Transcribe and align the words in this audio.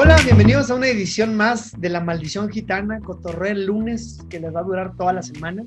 Hola, 0.00 0.16
bienvenidos 0.22 0.70
a 0.70 0.76
una 0.76 0.86
edición 0.86 1.36
más 1.36 1.72
de 1.80 1.88
La 1.88 2.00
Maldición 2.00 2.48
Gitana, 2.48 3.00
Cotorreo 3.00 3.50
el 3.50 3.66
lunes, 3.66 4.20
que 4.30 4.38
les 4.38 4.54
va 4.54 4.60
a 4.60 4.62
durar 4.62 4.96
toda 4.96 5.12
la 5.12 5.24
semana. 5.24 5.64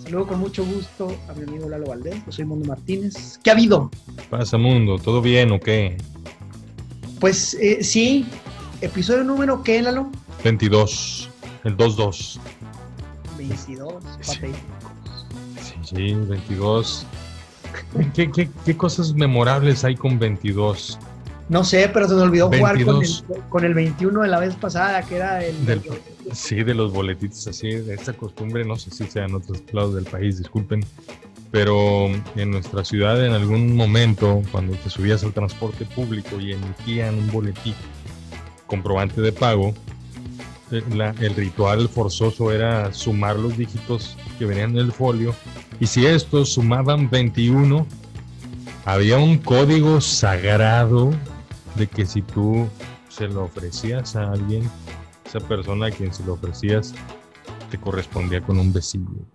Saludo 0.00 0.28
con 0.28 0.38
mucho 0.38 0.64
gusto 0.64 1.08
a 1.28 1.32
mi 1.32 1.42
amigo 1.42 1.68
Lalo 1.68 1.86
Valdés, 1.86 2.14
yo 2.24 2.30
soy 2.30 2.44
Mundo 2.44 2.68
Martínez. 2.68 3.40
¿Qué 3.42 3.50
ha 3.50 3.54
habido? 3.54 3.90
pasa, 4.30 4.56
Mundo? 4.56 5.00
¿Todo 5.00 5.20
bien 5.20 5.50
o 5.50 5.58
qué? 5.58 5.96
Pues 7.18 7.54
eh, 7.54 7.82
sí, 7.82 8.24
episodio 8.82 9.24
número 9.24 9.64
¿qué, 9.64 9.82
Lalo? 9.82 10.12
22, 10.44 11.28
el 11.64 11.76
2-2. 11.76 12.38
22, 13.36 13.94
Sí. 14.20 14.38
Sí, 15.60 15.74
sí, 15.82 16.14
22. 16.14 17.04
¿Qué, 18.14 18.30
qué, 18.30 18.48
qué 18.64 18.76
cosas 18.76 19.12
memorables 19.12 19.82
hay 19.82 19.96
con 19.96 20.20
22? 20.20 21.00
No 21.48 21.62
sé, 21.64 21.88
pero 21.92 22.08
se 22.08 22.14
me 22.14 22.22
olvidó 22.22 22.46
jugar 22.48 22.74
con 22.84 22.98
22. 23.00 23.24
el, 23.36 23.42
con 23.48 23.64
el 23.64 23.74
21 23.74 24.22
de 24.22 24.28
la 24.28 24.40
vez 24.40 24.54
pasada, 24.56 25.02
que 25.02 25.16
era 25.16 25.44
el... 25.44 25.64
Del- 25.66 25.82
Sí, 26.32 26.64
de 26.64 26.74
los 26.74 26.92
boletitos 26.92 27.46
así, 27.46 27.68
de 27.70 27.94
esta 27.94 28.12
costumbre, 28.12 28.64
no 28.64 28.74
sé 28.76 28.90
si 28.90 29.04
sea 29.06 29.26
en 29.26 29.34
otros 29.36 29.62
lados 29.72 29.94
del 29.94 30.04
país, 30.06 30.38
disculpen, 30.38 30.84
pero 31.52 32.06
en 32.34 32.50
nuestra 32.50 32.84
ciudad 32.84 33.24
en 33.24 33.32
algún 33.32 33.76
momento, 33.76 34.42
cuando 34.50 34.74
te 34.76 34.90
subías 34.90 35.22
al 35.22 35.32
transporte 35.32 35.84
público 35.84 36.40
y 36.40 36.52
emitían 36.52 37.14
un 37.14 37.30
boletín 37.30 37.74
comprobante 38.66 39.20
de 39.20 39.30
pago, 39.30 39.72
eh, 40.72 40.82
la- 40.96 41.14
el 41.20 41.36
ritual 41.36 41.88
forzoso 41.88 42.50
era 42.50 42.92
sumar 42.92 43.38
los 43.38 43.56
dígitos 43.56 44.16
que 44.36 44.46
venían 44.46 44.70
en 44.72 44.78
el 44.78 44.90
folio 44.92 45.32
y 45.78 45.86
si 45.86 46.06
estos 46.06 46.48
sumaban 46.54 47.08
21, 47.08 47.86
había 48.84 49.18
un 49.18 49.38
código 49.38 50.00
sagrado 50.00 51.12
de 51.76 51.86
que 51.86 52.06
si 52.06 52.22
tú 52.22 52.68
se 53.08 53.28
lo 53.28 53.44
ofrecías 53.44 54.16
a 54.16 54.32
alguien, 54.32 54.68
esa 55.24 55.40
persona 55.40 55.86
a 55.86 55.90
quien 55.90 56.12
se 56.12 56.24
lo 56.24 56.34
ofrecías 56.34 56.94
te 57.70 57.78
correspondía 57.78 58.40
con 58.40 58.58
un 58.58 58.72
besillo. 58.72 59.26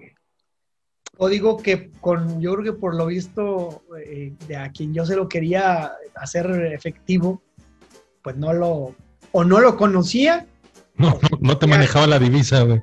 Código 1.17 1.57
que 1.57 1.91
con, 2.01 2.41
yo 2.41 2.53
creo 2.55 2.73
que 2.73 2.79
por 2.79 2.95
lo 2.95 3.05
visto, 3.05 3.83
eh, 4.03 4.33
de 4.47 4.55
a 4.55 4.71
quien 4.71 4.93
yo 4.93 5.05
se 5.05 5.15
lo 5.15 5.27
quería 5.29 5.91
hacer 6.15 6.49
efectivo, 6.73 7.41
pues 8.23 8.37
no 8.37 8.53
lo, 8.53 8.95
o 9.31 9.43
no 9.43 9.59
lo 9.59 9.77
conocía, 9.77 10.47
No, 10.95 11.19
no, 11.21 11.37
no 11.39 11.57
te 11.57 11.67
manejaba 11.67 12.07
la 12.07 12.19
divisa, 12.19 12.63
güey. 12.63 12.81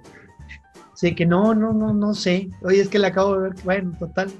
sí 0.95 1.15
que 1.15 1.27
no, 1.27 1.55
no, 1.55 1.73
no, 1.73 1.93
no 1.93 2.15
sé. 2.15 2.49
Oye, 2.63 2.81
es 2.81 2.89
que 2.89 2.99
le 2.99 3.09
acabo 3.09 3.35
de 3.37 3.49
ver, 3.51 3.55
bueno, 3.65 3.97
total. 3.99 4.31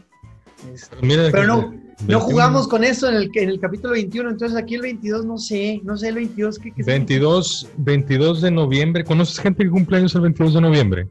Este, 0.73 0.97
Mira, 1.03 1.29
Pero 1.33 1.47
no, 1.47 1.75
no 2.01 2.19
21, 2.19 2.21
jugamos 2.21 2.69
con 2.69 2.85
eso 2.85 3.09
en 3.09 3.17
el, 3.17 3.31
en 3.35 3.49
el 3.49 3.61
capítulo 3.61 3.93
21, 3.93 4.31
entonces 4.31 4.57
aquí 4.57 4.77
el 4.77 4.83
22 4.83 5.25
no 5.25 5.37
sé, 5.37 5.81
no 5.83 5.97
sé 5.97 6.09
el 6.09 6.15
22 6.15 6.59
qué, 6.59 6.73
qué 6.73 6.83
22, 6.83 7.69
22 7.77 8.41
de 8.41 8.51
noviembre. 8.51 9.05
¿Conoces 9.05 9.39
gente 9.41 9.65
que 9.65 9.71
cumple 9.71 9.99
años 9.99 10.15
el 10.15 10.21
22 10.21 10.55
de 10.55 10.61
noviembre? 10.61 11.09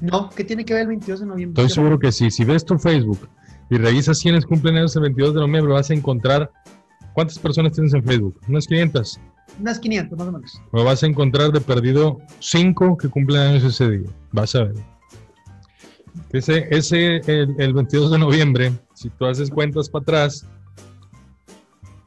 No, 0.00 0.30
¿qué 0.30 0.44
tiene 0.44 0.64
que 0.64 0.72
ver 0.72 0.82
el 0.82 0.88
22 0.88 1.20
de 1.20 1.26
noviembre? 1.26 1.62
Estoy 1.62 1.74
seguro 1.74 1.98
que 1.98 2.10
sí. 2.10 2.30
Si 2.30 2.44
ves 2.44 2.64
tu 2.64 2.78
Facebook 2.78 3.28
y 3.68 3.76
revisas 3.76 4.20
quiénes 4.20 4.46
cumplen 4.46 4.76
años 4.76 4.96
el 4.96 5.02
22 5.02 5.34
de 5.34 5.40
noviembre, 5.40 5.72
vas 5.72 5.90
a 5.90 5.94
encontrar. 5.94 6.50
¿Cuántas 7.12 7.38
personas 7.38 7.72
tienes 7.72 7.92
en 7.92 8.02
Facebook? 8.04 8.40
Unas 8.48 8.66
500. 8.66 9.20
Unas 9.60 9.78
500 9.78 10.18
más 10.18 10.28
o 10.28 10.32
menos. 10.32 10.62
Me 10.72 10.82
vas 10.82 11.02
a 11.02 11.06
encontrar 11.06 11.52
de 11.52 11.60
perdido 11.60 12.18
5 12.38 12.96
que 12.96 13.08
cumplen 13.08 13.40
años 13.40 13.64
ese 13.64 13.90
día. 13.90 14.10
Vas 14.32 14.54
a 14.54 14.64
ver. 14.64 14.74
Ese, 16.32 16.66
ese 16.70 17.16
el, 17.26 17.54
el 17.58 17.74
22 17.74 18.12
de 18.12 18.18
noviembre, 18.18 18.72
si 19.00 19.08
tú 19.08 19.24
haces 19.24 19.48
cuentas 19.48 19.88
para 19.88 20.02
atrás, 20.02 20.46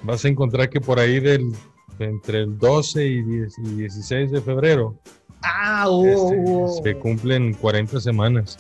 vas 0.04 0.24
a 0.24 0.28
encontrar 0.28 0.70
que 0.70 0.80
por 0.80 1.00
ahí 1.00 1.20
del, 1.20 1.52
entre 1.98 2.42
el 2.42 2.56
12 2.60 3.04
y, 3.04 3.22
10 3.24 3.58
y 3.58 3.76
16 3.78 4.32
de 4.32 4.42
febrero 4.42 4.96
Ah, 5.42 5.86
oh, 5.88 6.06
este, 6.06 6.44
oh. 6.48 6.82
se 6.84 6.96
cumplen 6.96 7.54
40 7.56 8.00
semanas. 8.00 8.60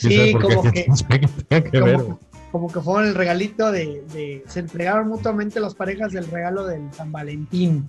¿Quién 0.00 0.12
sabe 0.12 0.28
Sí, 0.28 0.32
como 0.34 0.72
que, 0.72 0.86
como, 1.80 2.20
como 2.52 2.72
que 2.72 2.80
fue 2.80 3.08
el 3.08 3.14
regalito 3.16 3.72
de, 3.72 4.02
de- 4.12 4.44
Se 4.46 4.60
entregaron 4.60 5.08
mutuamente 5.08 5.58
las 5.58 5.74
parejas 5.74 6.12
del 6.12 6.26
regalo 6.28 6.66
del 6.66 6.90
San 6.94 7.10
Valentín. 7.10 7.86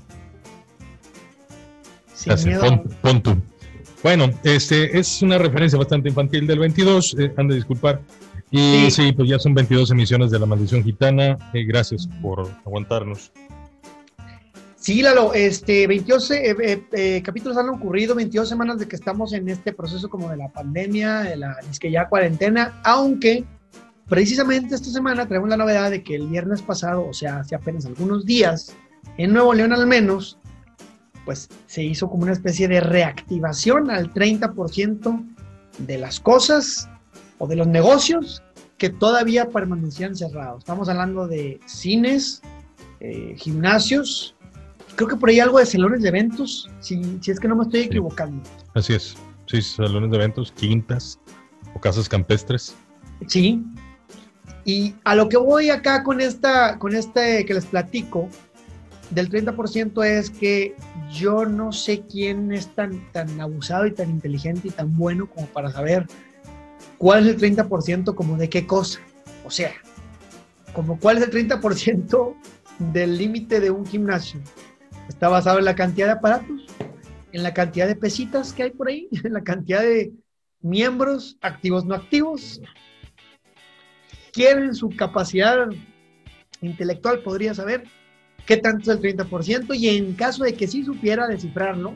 Sin 2.13 2.33
Así, 2.33 2.47
miedo. 2.47 2.61
pon, 2.61 2.83
pon 3.01 3.21
tú. 3.21 3.37
Bueno, 4.03 4.29
este 4.43 4.97
es 4.97 5.21
una 5.21 5.37
referencia 5.37 5.77
bastante 5.77 6.09
infantil 6.09 6.47
del 6.47 6.59
22, 6.59 7.15
eh, 7.19 7.33
han 7.37 7.47
de 7.47 7.55
disculpar. 7.55 8.01
Y 8.51 8.59
Sí. 8.59 8.91
sí. 8.91 9.11
pues 9.13 9.29
ya 9.29 9.39
son 9.39 9.53
22 9.53 9.91
emisiones 9.91 10.29
de 10.29 10.37
La 10.37 10.45
Maldición 10.45 10.83
Gitana. 10.83 11.37
eh, 11.53 11.63
gracias 11.63 12.07
por 12.21 12.47
aguantarnos. 12.65 13.31
Sí, 14.81 15.03
Lalo, 15.03 15.35
este, 15.35 15.85
22 15.85 16.31
eh, 16.31 16.55
eh, 16.59 16.83
eh, 16.91 17.21
capítulos 17.23 17.55
han 17.55 17.69
ocurrido, 17.69 18.15
22 18.15 18.49
semanas 18.49 18.79
de 18.79 18.87
que 18.87 18.95
estamos 18.95 19.31
en 19.31 19.47
este 19.47 19.73
proceso 19.73 20.09
como 20.09 20.27
de 20.27 20.37
la 20.37 20.49
pandemia, 20.49 21.19
de 21.19 21.35
la 21.37 21.55
que 21.79 21.91
ya 21.91 22.09
cuarentena, 22.09 22.81
aunque 22.83 23.45
precisamente 24.09 24.73
esta 24.73 24.89
semana 24.89 25.27
traemos 25.27 25.49
la 25.49 25.57
novedad 25.57 25.91
de 25.91 26.01
que 26.01 26.15
el 26.15 26.27
viernes 26.27 26.63
pasado, 26.63 27.05
o 27.07 27.13
sea, 27.13 27.41
hace 27.41 27.53
apenas 27.53 27.85
algunos 27.85 28.25
días, 28.25 28.75
en 29.17 29.33
Nuevo 29.33 29.53
León 29.53 29.71
al 29.71 29.85
menos, 29.85 30.39
pues 31.25 31.47
se 31.67 31.83
hizo 31.83 32.09
como 32.09 32.23
una 32.23 32.33
especie 32.33 32.67
de 32.67 32.79
reactivación 32.81 33.91
al 33.91 34.11
30% 34.11 35.23
de 35.77 35.97
las 35.99 36.19
cosas 36.19 36.89
o 37.41 37.47
de 37.47 37.55
los 37.55 37.65
negocios 37.65 38.43
que 38.77 38.91
todavía 38.91 39.49
permanecían 39.49 40.15
cerrados. 40.15 40.59
Estamos 40.59 40.87
hablando 40.89 41.27
de 41.27 41.59
cines, 41.65 42.43
eh, 42.99 43.33
gimnasios, 43.35 44.35
creo 44.95 45.09
que 45.09 45.15
por 45.15 45.29
ahí 45.29 45.39
algo 45.39 45.57
de 45.57 45.65
salones 45.65 46.03
de 46.03 46.09
eventos, 46.09 46.69
si, 46.81 47.01
si 47.19 47.31
es 47.31 47.39
que 47.39 47.47
no 47.47 47.55
me 47.55 47.63
estoy 47.63 47.81
equivocando. 47.81 48.43
Así 48.75 48.93
es. 48.93 49.15
Sí, 49.47 49.59
salones 49.63 50.11
de 50.11 50.17
eventos, 50.17 50.51
quintas 50.51 51.19
o 51.73 51.79
casas 51.79 52.07
campestres. 52.07 52.75
Sí. 53.25 53.63
Y 54.63 54.93
a 55.03 55.15
lo 55.15 55.27
que 55.27 55.37
voy 55.37 55.71
acá 55.71 56.03
con 56.03 56.21
esta, 56.21 56.77
con 56.77 56.95
este 56.95 57.43
que 57.43 57.55
les 57.55 57.65
platico, 57.65 58.29
del 59.09 59.31
30% 59.31 60.05
es 60.05 60.29
que 60.29 60.75
yo 61.11 61.45
no 61.47 61.71
sé 61.71 62.03
quién 62.07 62.51
es 62.51 62.67
tan, 62.75 63.11
tan 63.11 63.41
abusado 63.41 63.87
y 63.87 63.93
tan 63.93 64.11
inteligente 64.11 64.67
y 64.67 64.71
tan 64.71 64.95
bueno 64.95 65.27
como 65.27 65.47
para 65.47 65.71
saber 65.71 66.05
cuál 67.01 67.27
es 67.27 67.41
el 67.41 67.57
30% 67.57 68.13
como 68.13 68.37
de 68.37 68.47
qué 68.47 68.67
cosa. 68.67 68.99
O 69.43 69.49
sea, 69.49 69.73
como 70.71 70.99
cuál 70.99 71.17
es 71.17 71.23
el 71.23 71.31
30% 71.31 72.35
del 72.77 73.17
límite 73.17 73.59
de 73.59 73.71
un 73.71 73.87
gimnasio. 73.87 74.39
Está 75.09 75.27
basado 75.27 75.57
en 75.57 75.65
la 75.65 75.73
cantidad 75.73 76.05
de 76.05 76.13
aparatos, 76.13 76.67
en 77.31 77.41
la 77.41 77.55
cantidad 77.55 77.87
de 77.87 77.95
pesitas 77.95 78.53
que 78.53 78.63
hay 78.63 78.69
por 78.69 78.87
ahí, 78.87 79.09
en 79.23 79.33
la 79.33 79.41
cantidad 79.41 79.81
de 79.81 80.13
miembros 80.61 81.39
activos 81.41 81.85
no 81.85 81.95
activos. 81.95 82.61
Quieren 84.31 84.75
su 84.75 84.89
capacidad 84.89 85.69
intelectual, 86.61 87.23
podría 87.23 87.55
saber 87.55 87.85
qué 88.45 88.57
tanto 88.57 88.91
es 88.91 88.99
el 89.03 89.17
30% 89.17 89.75
y 89.75 89.89
en 89.89 90.13
caso 90.13 90.43
de 90.43 90.53
que 90.53 90.67
sí 90.67 90.83
supiera 90.83 91.27
descifrarlo, 91.27 91.95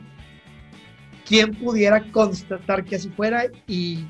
quién 1.24 1.54
pudiera 1.54 2.10
constatar 2.10 2.84
que 2.84 2.96
así 2.96 3.08
fuera 3.10 3.44
y 3.68 4.04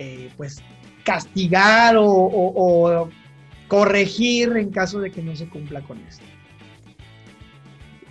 eh, 0.00 0.30
pues 0.36 0.62
castigar 1.04 1.96
o, 1.96 2.04
o- 2.06 3.02
o 3.02 3.10
corregir 3.68 4.56
en 4.56 4.70
caso 4.70 4.98
de 4.98 5.10
que 5.10 5.22
no 5.22 5.36
se 5.36 5.46
cumpla 5.46 5.82
con 5.82 5.98
esto. 6.08 6.24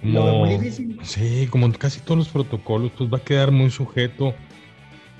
Lo 0.03 0.23
veo 0.23 0.33
muy 0.35 0.49
difícil. 0.57 0.97
Sí, 1.03 1.47
como 1.49 1.69
casi 1.73 1.99
todos 1.99 2.17
los 2.19 2.29
protocolos, 2.29 2.91
pues 2.97 3.11
va 3.11 3.17
a 3.17 3.21
quedar 3.23 3.51
muy 3.51 3.69
sujeto 3.71 4.33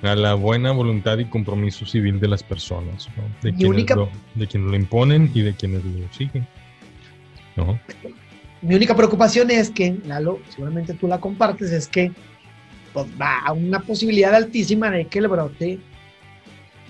a 0.03 0.15
la 0.15 0.35
buena 0.35 0.71
voluntad 0.71 1.17
y 1.17 1.25
compromiso 1.25 1.85
civil 1.85 2.19
de 2.21 2.29
las 2.29 2.43
personas, 2.43 3.09
¿no? 3.17 3.23
de, 3.41 3.53
quienes 3.53 3.69
única- 3.69 3.95
lo, 3.95 4.09
de 4.35 4.47
quienes 4.47 4.69
lo 4.69 4.75
imponen 4.77 5.29
y 5.33 5.41
de 5.41 5.53
quienes 5.55 5.83
lo 5.83 6.13
siguen. 6.13 6.47
¿no? 7.57 7.77
Mi 8.61 8.75
única 8.75 8.95
preocupación 8.95 9.51
es 9.51 9.69
que, 9.71 9.97
Lalo, 10.05 10.39
seguramente 10.49 10.93
tú 10.93 11.07
la 11.07 11.19
compartes, 11.19 11.71
es 11.71 11.87
que 11.89 12.11
pues, 12.93 13.07
va 13.19 13.39
a 13.39 13.51
una 13.51 13.79
posibilidad 13.81 14.33
altísima 14.35 14.89
de 14.91 15.07
que 15.07 15.19
el 15.19 15.27
brote 15.27 15.79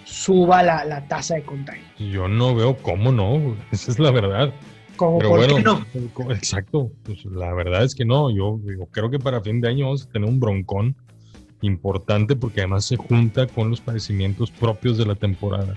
suba 0.09 0.63
la, 0.63 0.83
la 0.85 1.07
tasa 1.07 1.35
de 1.35 1.43
contagio. 1.43 1.83
Yo 1.97 2.27
no 2.27 2.55
veo 2.55 2.77
cómo 2.77 3.11
no, 3.11 3.55
esa 3.71 3.91
es 3.91 3.99
la 3.99 4.11
verdad. 4.11 4.53
Como 4.95 5.19
Pero 5.19 5.29
por 5.29 5.39
bueno, 5.39 5.55
qué 5.55 5.63
no. 5.63 6.31
exacto, 6.31 6.91
pues 7.03 7.23
la 7.25 7.53
verdad 7.53 7.83
es 7.83 7.95
que 7.95 8.03
no, 8.03 8.29
yo, 8.29 8.59
yo 8.65 8.85
creo 8.91 9.09
que 9.09 9.17
para 9.19 9.39
fin 9.41 9.61
de 9.61 9.69
año 9.69 9.85
vamos 9.85 10.05
a 10.05 10.11
tener 10.11 10.27
un 10.27 10.39
broncón 10.39 10.95
importante 11.61 12.35
porque 12.35 12.61
además 12.61 12.85
se 12.85 12.97
junta 12.97 13.47
con 13.47 13.69
los 13.69 13.79
padecimientos 13.81 14.51
propios 14.51 14.97
de 14.97 15.05
la 15.05 15.15
temporada, 15.15 15.75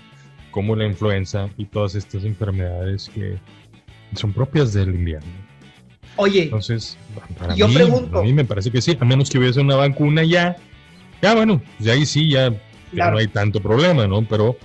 como 0.51 0.75
la 0.75 0.87
influenza 0.87 1.49
y 1.57 1.67
todas 1.67 1.95
estas 1.95 2.25
enfermedades 2.25 3.09
que 3.15 3.39
son 4.15 4.33
propias 4.33 4.73
del 4.73 4.95
invierno. 4.95 5.31
Oye, 6.17 6.43
Entonces, 6.45 6.99
para 7.39 7.55
Yo 7.55 7.69
mí, 7.69 7.75
pregunto. 7.75 8.19
a 8.19 8.23
mí 8.23 8.33
me 8.33 8.45
parece 8.45 8.71
que 8.71 8.83
sí, 8.83 8.97
a 9.01 9.05
menos 9.05 9.31
que 9.31 9.39
hubiese 9.39 9.61
una 9.61 9.77
vacuna 9.77 10.25
ya, 10.25 10.57
ya 11.23 11.35
bueno, 11.35 11.63
ya 11.79 11.93
ahí 11.95 12.05
sí, 12.05 12.29
ya, 12.29 12.53
ya 12.93 12.97
Claro. 12.97 13.13
no 13.13 13.19
hay 13.19 13.29
tanto 13.29 13.61
problema, 13.61 14.07
¿no? 14.07 14.23
Pero 14.23 14.57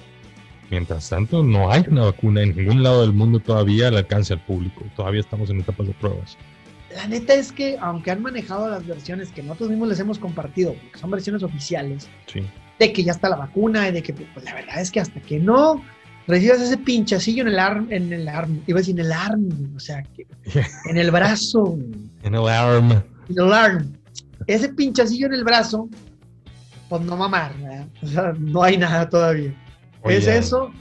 mientras 0.70 1.10
tanto, 1.10 1.44
no 1.44 1.72
hay 1.72 1.84
una 1.90 2.04
vacuna 2.06 2.42
en 2.44 2.56
ningún 2.56 2.84
lado 2.84 3.02
del 3.02 3.14
mundo 3.14 3.40
todavía 3.40 3.88
al 3.88 3.98
alcance 3.98 4.34
al 4.34 4.44
público. 4.46 4.84
Todavía 4.96 5.22
estamos 5.22 5.50
en 5.50 5.60
etapas 5.62 5.88
de 5.88 5.94
pruebas. 5.94 6.38
la 6.96 7.08
neta 7.08 7.34
es 7.36 7.52
que, 7.52 7.78
aunque 7.80 8.12
han 8.12 8.22
manejado 8.22 8.70
las 8.70 8.86
versiones 8.86 9.30
que 9.32 9.44
nosotros 9.44 9.70
mismos 9.70 9.90
les 9.90 10.00
hemos 10.00 10.18
compartido, 10.20 10.74
porque 10.74 11.00
son 11.00 11.12
versiones 11.12 11.44
oficiales, 11.44 12.08
de 12.80 12.94
que 12.94 13.04
ya 13.04 13.12
está 13.12 13.30
la 13.30 13.36
vacuna 13.38 13.88
y 13.90 13.92
de 13.92 14.02
que, 14.04 14.14
pues 14.14 14.46
la 14.46 14.54
verdad 14.56 14.80
es 14.82 14.90
que 14.92 15.00
hasta 15.00 15.20
que 15.22 15.40
no 15.40 15.84
recibas 16.28 16.60
ese 16.62 16.78
pinchacillo 16.78 17.42
en 17.44 17.48
el 17.50 17.60
arm, 17.60 17.88
en 17.92 18.12
el 18.14 18.28
arm, 18.28 18.62
iba 18.68 18.78
a 18.80 18.82
decir 18.82 19.00
en 19.00 19.06
el 19.06 19.12
arm, 19.12 19.74
o 19.76 19.80
sea, 19.80 20.04
en 20.90 20.98
el 20.98 21.10
brazo. 21.12 21.78
en 22.24 22.36
el 22.36 22.48
arm. 22.48 22.92
En 22.92 23.38
el 23.40 23.54
arm. 23.54 23.94
Ese 24.48 24.70
pinchacillo 24.70 25.28
en 25.28 25.34
el 25.34 25.44
brazo, 25.44 25.90
pues 26.90 27.02
no 27.02 27.18
mamar, 27.18 27.54
o 28.02 28.08
sea, 28.08 28.34
no 28.38 28.64
hay 28.64 28.78
nada 28.78 29.10
todavía. 29.10 29.54
es 30.06 30.28
eso. 30.28 30.72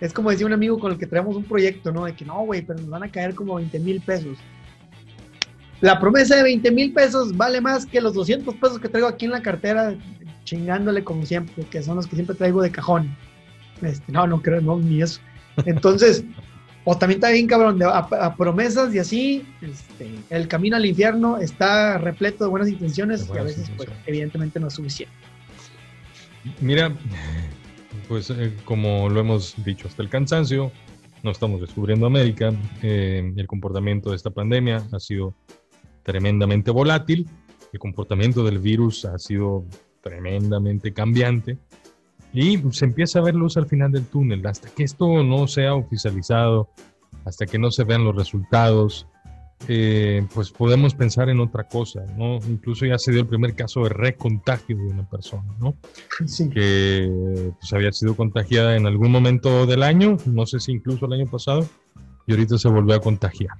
Es 0.00 0.12
como 0.12 0.30
decía 0.30 0.46
un 0.46 0.52
amigo 0.52 0.80
con 0.80 0.92
el 0.92 0.98
que 0.98 1.06
traemos 1.06 1.36
un 1.36 1.44
proyecto, 1.44 1.92
¿no? 1.92 2.04
De 2.04 2.14
que 2.14 2.24
no, 2.24 2.44
güey, 2.44 2.62
pero 2.62 2.80
nos 2.80 2.90
van 2.90 3.04
a 3.04 3.10
caer 3.10 3.36
como 3.36 3.54
20 3.54 3.78
mil 3.78 4.00
pesos. 4.00 4.36
La 5.80 5.98
promesa 5.98 6.36
de 6.36 6.42
20 6.42 6.70
mil 6.72 6.92
pesos 6.92 7.36
vale 7.36 7.60
más 7.60 7.86
que 7.86 8.00
los 8.00 8.14
200 8.14 8.54
pesos 8.56 8.78
que 8.80 8.88
traigo 8.88 9.06
aquí 9.06 9.26
en 9.26 9.30
la 9.30 9.42
cartera, 9.42 9.94
chingándole 10.44 11.04
como 11.04 11.24
siempre, 11.24 11.64
que 11.64 11.82
son 11.82 11.96
los 11.96 12.06
que 12.06 12.16
siempre 12.16 12.34
traigo 12.34 12.62
de 12.62 12.70
cajón. 12.70 13.16
Este, 13.80 14.10
no, 14.10 14.26
no 14.26 14.42
creo, 14.42 14.60
no, 14.60 14.78
ni 14.78 15.02
eso. 15.02 15.20
Entonces, 15.66 16.24
o 16.84 16.96
también 16.98 17.18
está 17.18 17.30
bien, 17.30 17.46
cabrón, 17.46 17.78
de, 17.78 17.84
a, 17.84 18.34
promesas 18.36 18.94
y 18.94 18.98
así, 18.98 19.46
este, 19.60 20.10
el 20.30 20.48
camino 20.48 20.76
al 20.76 20.86
infierno 20.86 21.38
está 21.38 21.98
repleto 21.98 22.44
de 22.44 22.50
buenas 22.50 22.68
intenciones 22.68 23.28
y 23.32 23.38
a 23.38 23.42
veces, 23.42 23.70
pues, 23.76 23.88
evidentemente 24.06 24.58
no 24.58 24.68
es 24.68 24.74
suficiente. 24.74 25.14
Mira, 26.60 26.92
pues 28.08 28.30
eh, 28.30 28.52
como 28.64 29.08
lo 29.08 29.20
hemos 29.20 29.54
dicho 29.64 29.88
hasta 29.88 30.02
el 30.02 30.08
cansancio, 30.08 30.72
no 31.22 31.30
estamos 31.30 31.60
descubriendo 31.60 32.06
América, 32.06 32.52
eh, 32.82 33.32
el 33.36 33.46
comportamiento 33.46 34.10
de 34.10 34.16
esta 34.16 34.30
pandemia 34.30 34.82
ha 34.92 35.00
sido 35.00 35.34
tremendamente 36.02 36.70
volátil, 36.70 37.28
el 37.72 37.78
comportamiento 37.78 38.44
del 38.44 38.58
virus 38.58 39.04
ha 39.04 39.18
sido 39.18 39.64
tremendamente 40.02 40.92
cambiante 40.92 41.58
y 42.32 42.58
se 42.72 42.86
empieza 42.86 43.20
a 43.20 43.22
ver 43.22 43.34
luz 43.34 43.56
al 43.56 43.66
final 43.66 43.92
del 43.92 44.06
túnel. 44.06 44.44
Hasta 44.46 44.68
que 44.68 44.84
esto 44.84 45.22
no 45.22 45.46
sea 45.46 45.74
oficializado, 45.74 46.70
hasta 47.24 47.46
que 47.46 47.58
no 47.58 47.70
se 47.70 47.84
vean 47.84 48.04
los 48.04 48.16
resultados, 48.16 49.06
eh, 49.68 50.26
pues 50.34 50.50
podemos 50.50 50.94
pensar 50.94 51.28
en 51.28 51.40
otra 51.40 51.64
cosa, 51.64 52.04
¿no? 52.16 52.38
Incluso 52.48 52.84
ya 52.84 52.98
se 52.98 53.12
dio 53.12 53.20
el 53.20 53.26
primer 53.26 53.54
caso 53.54 53.84
de 53.84 53.90
recontagio 53.90 54.76
de 54.76 54.86
una 54.86 55.08
persona, 55.08 55.54
¿no? 55.60 55.76
Sí. 56.26 56.48
Que 56.50 57.52
pues, 57.58 57.72
había 57.72 57.92
sido 57.92 58.16
contagiada 58.16 58.76
en 58.76 58.86
algún 58.86 59.10
momento 59.12 59.66
del 59.66 59.82
año, 59.82 60.16
no 60.26 60.46
sé 60.46 60.58
si 60.60 60.72
incluso 60.72 61.06
el 61.06 61.12
año 61.12 61.26
pasado, 61.26 61.66
y 62.26 62.32
ahorita 62.32 62.58
se 62.58 62.68
volvió 62.68 62.94
a 62.94 63.00
contagiar. 63.00 63.56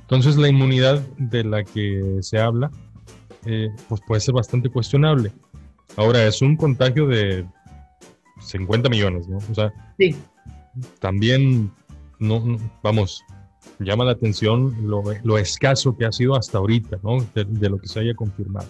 Entonces 0.00 0.36
la 0.36 0.48
inmunidad 0.48 1.00
de 1.18 1.44
la 1.44 1.64
que 1.64 2.18
se 2.20 2.38
habla 2.38 2.70
eh, 3.46 3.68
pues 3.88 4.00
puede 4.06 4.20
ser 4.20 4.34
bastante 4.34 4.70
cuestionable. 4.70 5.32
Ahora 5.96 6.26
es 6.26 6.40
un 6.42 6.56
contagio 6.56 7.06
de 7.06 7.46
50 8.40 8.88
millones, 8.88 9.28
¿no? 9.28 9.38
O 9.38 9.54
sea, 9.54 9.72
sí. 9.98 10.16
también, 10.98 11.70
no, 12.18 12.58
vamos, 12.82 13.22
llama 13.78 14.04
la 14.04 14.12
atención 14.12 14.74
lo, 14.88 15.38
escaso 15.38 15.96
que 15.96 16.06
ha 16.06 16.12
sido 16.12 16.36
hasta 16.36 16.58
ahorita, 16.58 16.98
¿no? 17.02 17.24
De, 17.34 17.68
lo 17.68 17.78
que 17.78 17.88
se 17.88 18.00
haya 18.00 18.14
confirmado. 18.14 18.68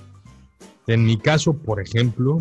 En 0.87 1.05
mi 1.05 1.17
caso, 1.17 1.55
por 1.55 1.81
ejemplo, 1.81 2.39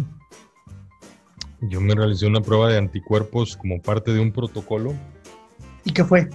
yo 1.61 1.81
me 1.81 1.95
realicé 1.95 2.27
una 2.27 2.41
prueba 2.41 2.69
de 2.69 2.77
anticuerpos 2.77 3.57
como 3.57 3.81
parte 3.81 4.13
de 4.13 4.19
un 4.19 4.31
protocolo. 4.31 4.94
¿Y 5.85 5.91
qué 5.91 6.03
fue? 6.03 6.29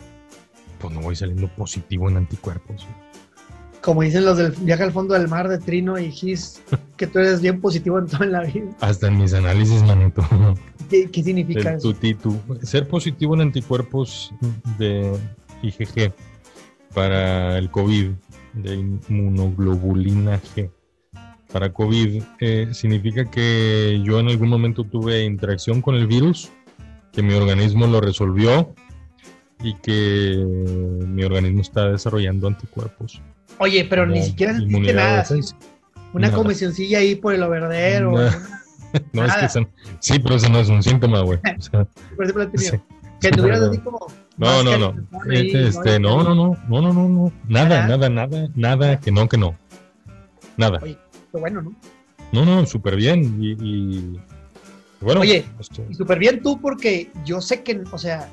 pues 0.79 0.95
no 0.95 1.01
voy 1.01 1.17
saliendo 1.17 1.49
positivo 1.49 2.09
en 2.09 2.17
anticuerpos. 2.17 2.87
Como 3.81 4.03
dicen 4.03 4.25
los 4.25 4.39
del 4.39 4.53
viaje 4.53 4.83
al 4.83 4.93
fondo 4.93 5.15
del 5.15 5.29
mar 5.29 5.49
de 5.49 5.59
Trino 5.59 5.99
y 5.99 6.11
Gis, 6.11 6.61
que 6.97 7.07
tú 7.07 7.21
eres 7.21 7.41
bien 7.41 7.61
positivo 7.61 7.99
en 7.99 8.07
toda 8.07 8.27
la 8.27 8.43
vida. 8.43 8.71
Hasta 8.81 9.09
en 9.09 9.19
mis 9.19 9.33
análisis, 9.35 9.83
manito. 9.83 10.23
¿Qué, 10.91 11.09
significa 11.13 11.75
eso? 11.75 11.95
Ser 12.63 12.89
positivo 12.89 13.35
en 13.35 13.43
anticuerpos 13.43 14.33
de 14.79 15.17
IgG 15.63 16.13
para 16.95 17.59
el 17.59 17.71
COVID, 17.71 18.11
de 18.55 18.75
inmunoglobulina 18.75 20.41
G. 20.55 20.71
Para 21.53 21.73
COVID 21.73 22.23
eh, 22.41 22.69
significa 22.73 23.25
que 23.31 24.01
yo 24.05 24.21
en 24.21 24.29
algún 24.29 24.49
momento 24.49 24.85
tuve 24.85 25.25
interacción 25.25 25.81
con 25.81 25.95
el 25.95 26.07
virus, 26.07 26.51
que 27.13 27.23
mi 27.23 27.35
organismo 27.35 27.87
lo 27.87 28.01
resolvió 28.01 28.75
y 29.63 29.75
que 29.75 30.37
mi 31.07 31.25
organismo 31.25 31.63
está 31.63 31.89
desarrollando 31.89 32.49
anticuerpos. 32.49 33.23
Oye, 33.59 33.87
pero 33.89 34.07
ni 34.07 34.23
siquiera 34.23 34.59
sentiste 34.59 34.93
nada. 34.93 35.25
Una 36.13 36.31
comisioncilla 36.31 36.99
ahí 36.99 37.15
por 37.15 37.35
el 37.35 37.43
overdero. 37.43 38.15
No, 39.13 39.23
es 39.23 39.35
que 39.35 39.67
sí, 40.01 40.19
pero 40.19 40.37
eso 40.37 40.49
no 40.49 40.61
es 40.61 40.71
un 40.71 40.83
síntoma, 40.83 41.21
güey. 41.21 41.39
que 43.21 43.31
tuvieras 43.31 43.63
así 43.63 43.79
como. 43.79 44.07
No, 44.37 44.63
no, 44.63 44.79
no. 44.79 44.95
Este, 45.31 45.99
no, 45.99 46.23
no, 46.23 46.35
no, 46.35 46.57
no, 46.69 46.81
no, 46.81 46.93
no, 46.93 47.09
no. 47.09 47.33
Nada, 47.49 47.87
nada, 47.87 48.09
nada, 48.09 48.49
nada, 48.55 49.01
que 49.01 49.11
no, 49.11 49.29
que 49.29 49.37
no. 49.37 49.57
Nada. 50.57 50.79
Oye, 50.83 50.99
bueno, 51.33 51.63
¿no? 51.63 51.75
No, 52.33 52.45
no, 52.45 52.67
súper 52.67 52.97
bien. 52.97 53.43
Y, 53.43 53.53
y, 53.61 54.21
bueno. 55.01 55.21
Oye, 55.21 55.45
este 55.59 55.87
y 55.89 55.95
súper 55.95 56.19
bien 56.19 56.43
tú 56.43 56.61
porque 56.61 57.11
yo 57.25 57.41
sé 57.41 57.63
que, 57.63 57.83
o 57.91 57.99
sea, 57.99 58.29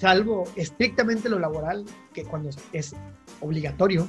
salvo 0.00 0.44
estrictamente 0.56 1.28
lo 1.28 1.38
laboral, 1.38 1.84
que 2.12 2.24
cuando 2.24 2.50
es 2.72 2.96
obligatorio, 3.40 4.08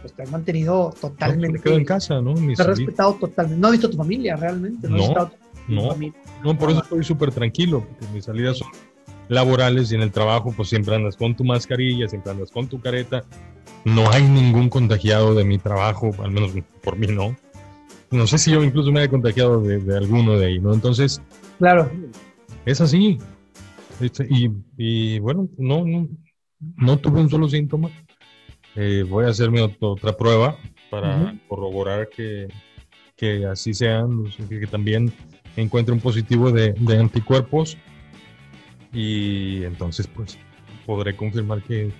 pues 0.00 0.12
te 0.14 0.22
has 0.22 0.30
mantenido 0.30 0.94
totalmente. 1.00 1.68
No, 1.68 1.76
en 1.76 1.84
casa, 1.84 2.20
¿no? 2.20 2.34
te 2.34 2.52
has 2.52 2.66
respetado 2.66 3.14
totalmente. 3.14 3.60
No 3.60 3.68
has 3.68 3.72
visto 3.72 3.88
a 3.88 3.90
tu 3.90 3.96
familia 3.96 4.36
realmente. 4.36 4.88
No, 4.88 4.96
no, 4.96 5.30
no, 5.68 6.58
por 6.58 6.70
eso 6.70 6.82
estoy 6.82 7.04
súper 7.04 7.30
tranquilo, 7.30 7.86
porque 7.86 8.06
mis 8.14 8.24
salidas 8.24 8.58
son 8.58 8.68
laborales 9.28 9.92
y 9.92 9.94
en 9.94 10.02
el 10.02 10.10
trabajo 10.10 10.52
pues 10.56 10.68
siempre 10.68 10.94
andas 10.94 11.16
con 11.16 11.36
tu 11.36 11.44
mascarilla, 11.44 12.08
siempre 12.08 12.32
andas 12.32 12.50
con 12.50 12.68
tu 12.68 12.80
careta. 12.80 13.24
No 13.84 14.10
hay 14.10 14.22
ningún 14.22 14.68
contagiado 14.68 15.34
de 15.34 15.44
mi 15.44 15.58
trabajo, 15.58 16.10
al 16.22 16.30
menos 16.30 16.52
por 16.82 16.96
mí 16.96 17.06
no. 17.06 17.36
No 18.10 18.26
sé 18.26 18.38
si 18.38 18.50
yo 18.50 18.64
incluso 18.64 18.90
me 18.90 19.00
haya 19.00 19.10
contagiado 19.10 19.60
de, 19.60 19.78
de 19.78 19.96
alguno 19.96 20.38
de 20.38 20.46
ahí, 20.46 20.58
¿no? 20.58 20.72
Entonces, 20.72 21.20
claro. 21.58 21.90
Es 22.64 22.80
así, 22.80 23.18
este, 24.00 24.28
y, 24.76 25.18
bueno, 25.18 25.48
no, 25.56 25.84
no, 25.84 26.08
no, 26.76 26.98
tuve 26.98 27.20
un 27.20 27.28
solo 27.28 27.48
síntoma. 27.48 27.90
Eh, 28.76 29.04
voy 29.08 29.24
a 29.24 29.30
hacerme 29.30 29.60
otra 29.80 30.16
prueba 30.16 30.56
para 30.90 31.34
corroborar 31.48 32.08
que, 32.08 32.48
que, 33.18 33.44
así 33.44 33.74
sean, 33.74 34.24
que, 34.48 34.66
también 34.66 35.12
encuentre 35.56 35.92
un 35.92 36.00
positivo 36.00 36.50
de, 36.50 36.72
de, 36.72 36.98
anticuerpos 36.98 37.76
y 38.92 39.64
entonces 39.64 40.06
pues 40.06 40.38
podré 40.86 41.14
confirmar 41.14 41.62
que 41.62 41.90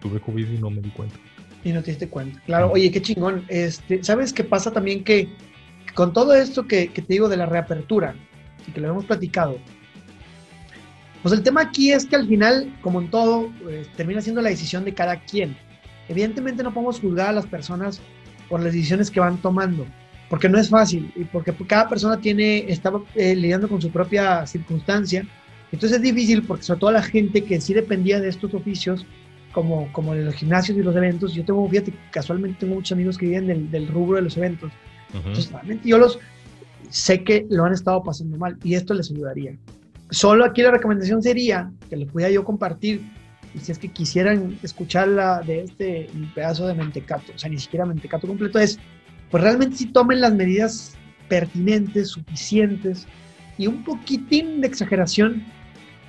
tuve 0.00 0.20
COVID 0.20 0.48
y 0.48 0.58
no 0.58 0.70
me 0.70 0.80
di 0.80 0.90
cuenta. 0.90 1.16
Y 1.64 1.72
no 1.72 1.82
te 1.82 1.90
diste 1.90 2.08
cuenta. 2.08 2.40
Claro, 2.46 2.70
oye, 2.72 2.90
qué 2.90 3.02
chingón. 3.02 3.44
Este, 3.48 4.02
¿Sabes 4.04 4.32
qué 4.32 4.44
pasa 4.44 4.72
también 4.72 5.04
que 5.04 5.28
con 5.94 6.12
todo 6.12 6.32
esto 6.34 6.66
que, 6.66 6.88
que 6.88 7.02
te 7.02 7.14
digo 7.14 7.28
de 7.28 7.36
la 7.36 7.46
reapertura 7.46 8.14
y 8.66 8.70
que 8.70 8.80
lo 8.80 8.88
hemos 8.88 9.04
platicado, 9.04 9.58
pues 11.22 11.34
el 11.34 11.42
tema 11.42 11.62
aquí 11.62 11.90
es 11.90 12.06
que 12.06 12.14
al 12.14 12.28
final, 12.28 12.72
como 12.80 13.00
en 13.00 13.10
todo, 13.10 13.50
pues, 13.62 13.88
termina 13.94 14.20
siendo 14.20 14.40
la 14.40 14.50
decisión 14.50 14.84
de 14.84 14.94
cada 14.94 15.20
quien. 15.24 15.56
Evidentemente 16.08 16.62
no 16.62 16.72
podemos 16.72 17.00
juzgar 17.00 17.30
a 17.30 17.32
las 17.32 17.46
personas 17.46 18.00
por 18.48 18.62
las 18.62 18.72
decisiones 18.72 19.10
que 19.10 19.20
van 19.20 19.36
tomando, 19.38 19.84
porque 20.28 20.48
no 20.48 20.58
es 20.58 20.68
fácil 20.68 21.12
y 21.16 21.24
porque 21.24 21.52
cada 21.66 21.88
persona 21.88 22.20
tiene 22.20 22.70
está 22.70 22.92
eh, 23.14 23.34
lidiando 23.34 23.68
con 23.68 23.80
su 23.80 23.90
propia 23.90 24.46
circunstancia. 24.46 25.26
Entonces 25.72 25.98
es 25.98 26.02
difícil 26.02 26.42
porque 26.42 26.62
sobre 26.62 26.80
todo 26.80 26.92
la 26.92 27.02
gente 27.02 27.44
que 27.44 27.60
sí 27.60 27.74
dependía 27.74 28.20
de 28.20 28.28
estos 28.28 28.54
oficios, 28.54 29.06
como, 29.52 29.90
como 29.92 30.14
de 30.14 30.24
los 30.24 30.34
gimnasios 30.34 30.76
y 30.78 30.82
los 30.82 30.94
eventos, 30.94 31.34
yo 31.34 31.44
tengo, 31.44 31.68
fíjate, 31.68 31.92
casualmente 32.10 32.58
tengo 32.60 32.74
muchos 32.74 32.92
amigos 32.92 33.16
que 33.16 33.26
viven 33.26 33.46
del, 33.46 33.70
del 33.70 33.88
rubro 33.88 34.16
de 34.16 34.22
los 34.22 34.36
eventos. 34.36 34.70
Entonces 35.12 35.50
realmente 35.50 35.88
yo 35.88 35.98
los 35.98 36.18
sé 36.90 37.24
que 37.24 37.46
lo 37.50 37.64
han 37.64 37.72
estado 37.72 38.02
pasando 38.02 38.36
mal 38.36 38.56
y 38.62 38.74
esto 38.74 38.94
les 38.94 39.10
ayudaría. 39.10 39.56
Solo 40.10 40.44
aquí 40.44 40.62
la 40.62 40.70
recomendación 40.70 41.22
sería 41.22 41.70
que 41.88 41.96
lo 41.96 42.06
pudiera 42.06 42.32
yo 42.32 42.44
compartir 42.44 43.02
y 43.54 43.58
si 43.58 43.72
es 43.72 43.78
que 43.78 43.88
quisieran 43.88 44.58
escucharla 44.62 45.42
de 45.44 45.62
este 45.62 46.08
pedazo 46.34 46.66
de 46.66 46.74
mentecato, 46.74 47.32
o 47.34 47.38
sea, 47.38 47.50
ni 47.50 47.58
siquiera 47.58 47.86
mentecato 47.86 48.26
completo, 48.26 48.58
es, 48.58 48.78
pues 49.30 49.42
realmente 49.42 49.76
si 49.76 49.86
tomen 49.86 50.20
las 50.20 50.34
medidas 50.34 50.96
pertinentes, 51.28 52.08
suficientes 52.08 53.06
y 53.56 53.66
un 53.66 53.84
poquitín 53.84 54.60
de 54.60 54.68
exageración 54.68 55.44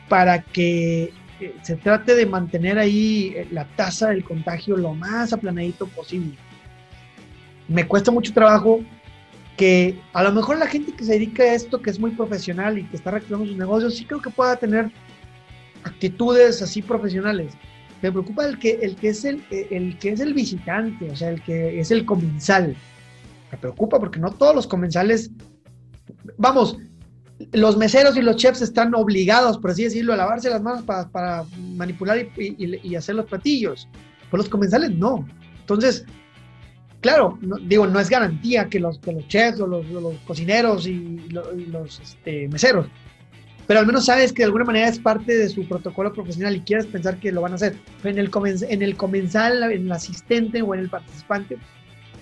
para 0.07 0.41
que 0.41 1.11
eh, 1.39 1.55
se 1.61 1.75
trate 1.75 2.15
de 2.15 2.25
mantener 2.25 2.77
ahí 2.77 3.33
eh, 3.35 3.47
la 3.51 3.65
tasa 3.75 4.09
del 4.09 4.23
contagio 4.23 4.77
lo 4.77 4.93
más 4.93 5.33
aplanadito 5.33 5.87
posible. 5.87 6.35
Me 7.67 7.87
cuesta 7.87 8.11
mucho 8.11 8.33
trabajo 8.33 8.81
que 9.55 9.99
a 10.13 10.23
lo 10.23 10.31
mejor 10.31 10.57
la 10.57 10.67
gente 10.67 10.93
que 10.93 11.03
se 11.03 11.13
dedica 11.13 11.43
a 11.43 11.53
esto, 11.53 11.81
que 11.81 11.89
es 11.89 11.99
muy 11.99 12.11
profesional 12.11 12.77
y 12.77 12.85
que 12.85 12.95
está 12.95 13.11
reactivando 13.11 13.45
sus 13.45 13.57
negocios, 13.57 13.95
sí 13.95 14.05
creo 14.05 14.21
que 14.21 14.29
pueda 14.29 14.55
tener 14.55 14.91
actitudes 15.83 16.61
así 16.61 16.81
profesionales. 16.81 17.53
Me 18.01 18.11
preocupa 18.11 18.45
el 18.45 18.57
que, 18.57 18.79
el 18.81 18.95
que, 18.95 19.09
es, 19.09 19.25
el, 19.25 19.43
el 19.51 19.97
que 19.97 20.11
es 20.11 20.21
el 20.21 20.33
visitante, 20.33 21.11
o 21.11 21.15
sea, 21.15 21.29
el 21.29 21.41
que 21.41 21.79
es 21.79 21.91
el 21.91 22.05
comensal. 22.05 22.75
Me 23.51 23.57
preocupa 23.57 23.99
porque 23.99 24.19
no 24.19 24.31
todos 24.31 24.55
los 24.55 24.67
comensales, 24.67 25.31
vamos, 26.37 26.77
los 27.53 27.77
meseros 27.77 28.17
y 28.17 28.21
los 28.21 28.35
chefs 28.35 28.61
están 28.61 28.93
obligados, 28.93 29.57
por 29.57 29.71
así 29.71 29.83
decirlo, 29.83 30.13
a 30.13 30.17
lavarse 30.17 30.49
las 30.49 30.61
manos 30.61 30.83
para, 30.83 31.45
manipular 31.75 32.17
y, 32.37 32.95
hacer 32.95 33.15
los 33.15 33.25
platillos. 33.25 33.87
Pero 34.29 34.43
los 34.43 34.49
comensales 34.49 34.91
no. 34.91 35.25
Entonces, 35.59 36.05
claro, 37.01 37.39
digo, 37.65 37.87
no 37.87 37.99
es 37.99 38.09
garantía 38.09 38.69
que 38.69 38.79
los, 38.79 38.99
chefs 39.27 39.59
o 39.61 39.67
los, 39.67 39.85
cocineros 40.27 40.85
y 40.85 41.29
los, 41.29 41.99
este, 41.99 42.47
meseros, 42.49 42.87
pero 43.69 43.81
al 43.81 43.85
menos 43.85 44.05
sabes 44.05 44.33
que 44.33 44.39
de 44.39 44.45
alguna 44.45 44.65
manera 44.65 44.87
es 44.87 44.97
parte 44.97 45.37
de 45.37 45.47
su 45.47 45.67
protocolo 45.67 46.11
profesional 46.11 46.55
y 46.55 46.61
quieres 46.61 46.87
pensar 46.87 47.19
que 47.19 47.31
lo 47.31 47.41
van 47.41 47.51
a 47.51 47.55
hacer. 47.55 47.75
En 48.03 48.17
el, 48.17 48.31
en 48.67 48.81
el 48.81 48.97
comensal, 48.97 49.61
en 49.71 49.85
el 49.85 49.91
asistente 49.91 50.63
o 50.63 50.73
en 50.73 50.79
el 50.79 50.89
participante, 50.89 51.59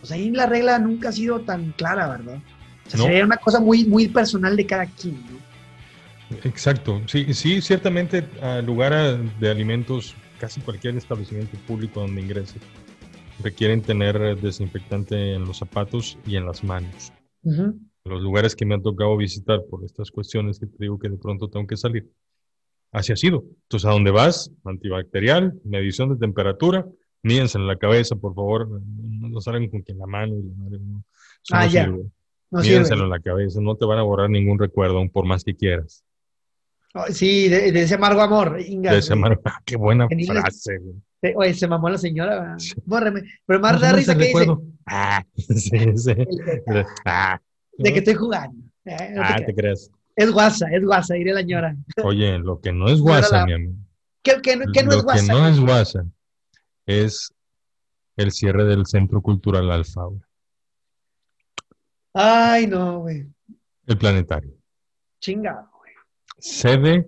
pues 0.08 0.20
ahí 0.20 0.32
la 0.32 0.46
regla 0.46 0.80
nunca 0.80 1.10
ha 1.10 1.12
sido 1.12 1.42
tan 1.42 1.74
clara, 1.74 2.08
¿verdad? 2.08 2.38
O 2.86 2.90
sea, 2.90 3.02
sería 3.02 3.26
una 3.26 3.36
cosa 3.36 3.60
muy, 3.60 3.84
muy 3.84 4.08
personal 4.08 4.56
de 4.56 4.66
cada 4.66 4.86
quien, 4.86 5.16
¿no? 5.16 6.38
Exacto, 6.44 7.02
sí, 7.08 7.34
sí, 7.34 7.62
ciertamente 7.62 8.26
al 8.42 8.66
lugar 8.66 9.20
de 9.40 9.50
alimentos, 9.50 10.16
casi 10.40 10.62
cualquier 10.62 10.96
establecimiento 10.96 11.58
público 11.68 12.02
donde 12.02 12.22
ingrese, 12.22 12.60
requieren 13.44 13.82
tener 13.82 14.40
desinfectante 14.40 15.34
en 15.34 15.46
los 15.46 15.58
zapatos 15.58 16.18
y 16.26 16.38
en 16.38 16.46
las 16.46 16.64
manos. 16.64 17.12
Los 18.06 18.22
lugares 18.22 18.56
que 18.56 18.66
me 18.66 18.76
han 18.76 18.84
tocado 18.84 19.18
visitar 19.18 19.60
por 19.70 19.84
estas 19.84 20.10
cuestiones 20.12 20.60
que 20.60 20.68
te 20.68 20.78
digo 20.80 20.98
que 20.98 21.10
de 21.10 21.18
pronto 21.18 21.50
tengo 21.50 21.68
que 21.68 21.78
salir. 21.78 22.10
Así 22.92 23.12
ha 23.12 23.18
sido. 23.18 23.44
Entonces, 23.64 23.86
¿a 23.86 23.92
dónde 23.92 24.12
vas? 24.12 24.52
Antibacterial, 24.64 25.54
medición 25.66 26.10
de 26.10 26.16
temperatura, 26.16 26.86
mídense 27.28 27.58
en 27.58 27.68
la 27.68 27.76
cabeza, 27.76 28.16
por 28.16 28.34
favor. 28.34 28.68
No 28.70 29.42
salgan 29.42 29.70
con 29.70 29.84
que 29.84 29.94
la 29.94 30.08
mano 30.08 30.36
y 30.36 30.44
la 30.44 30.56
madre. 30.56 30.80
No, 30.80 31.04
ah, 31.52 31.68
ya. 31.68 31.88
No 31.88 32.64
en 32.64 33.10
la 33.10 33.20
cabeza, 33.20 33.60
no 33.62 33.76
te 33.76 33.86
van 33.86 34.00
a 34.00 34.04
borrar 34.04 34.30
ningún 34.30 34.58
recuerdo, 34.58 35.06
por 35.12 35.26
más 35.26 35.44
que 35.44 35.56
quieras. 35.56 36.04
Sí, 37.10 37.50
de, 37.50 37.68
ese 37.80 37.96
amargo 37.96 38.22
amor. 38.22 38.58
de 38.58 38.98
ese 38.98 39.14
amargo, 39.14 39.42
ah, 39.46 39.62
qué 39.66 39.76
buena 39.76 40.08
frase. 40.08 40.80
Oye, 41.36 41.54
se 41.54 41.68
mamó 41.68 41.90
la 41.90 41.98
señora. 41.98 42.56
Bórreme. 42.86 43.24
Pero 43.46 43.60
más 43.60 43.82
da 43.82 43.92
risa 43.92 44.18
que 44.18 44.28
dice. 44.28 44.48
Ah, 44.86 45.24
sí, 45.36 45.80
sí. 45.96 46.14
Ah, 47.06 47.40
de 47.78 47.94
que 47.94 48.00
estoy 48.00 48.16
jugando. 48.16 48.58
Eh, 48.86 49.16
ah, 49.20 49.38
te, 49.46 49.54
crees. 49.54 49.92
Es 50.16 50.32
guasa, 50.32 50.68
es 50.72 50.84
guasa, 50.84 51.16
diré 51.16 51.34
la 51.34 51.42
señora. 51.42 51.76
Oye, 52.04 52.40
lo 52.40 52.62
que 52.62 52.72
no 52.72 52.88
es 52.90 53.02
guasa, 53.02 53.46
mi 53.46 53.54
amigo. 53.54 53.74
¿Qué, 54.24 54.42
qué, 54.42 54.60
qué 54.74 54.84
no 54.84 54.92
lo 54.92 54.98
es 54.98 55.04
guasa? 55.04 55.22
Lo 55.22 55.28
que 55.28 55.34
no 55.34 55.48
es 55.48 55.60
guasa 55.60 56.06
es 56.88 57.32
el 58.16 58.32
cierre 58.32 58.66
del 58.66 58.88
Centro 58.88 59.22
Cultural 59.22 59.70
Alfaura. 59.70 60.28
Ay, 62.14 62.66
no, 62.66 63.02
güey. 63.02 63.28
El 63.86 63.98
planetario. 63.98 64.52
Chingado, 65.20 65.70
güey. 65.78 65.94
Sede 66.40 67.08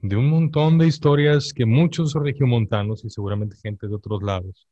de 0.00 0.16
un 0.16 0.28
montón 0.28 0.76
de 0.76 0.86
historias 0.86 1.52
que 1.54 1.64
muchos 1.64 2.12
regiomontanos 2.14 3.04
y 3.04 3.10
seguramente 3.10 3.56
gente 3.62 3.88
de 3.88 3.94
otros 3.94 4.22
lados 4.22 4.68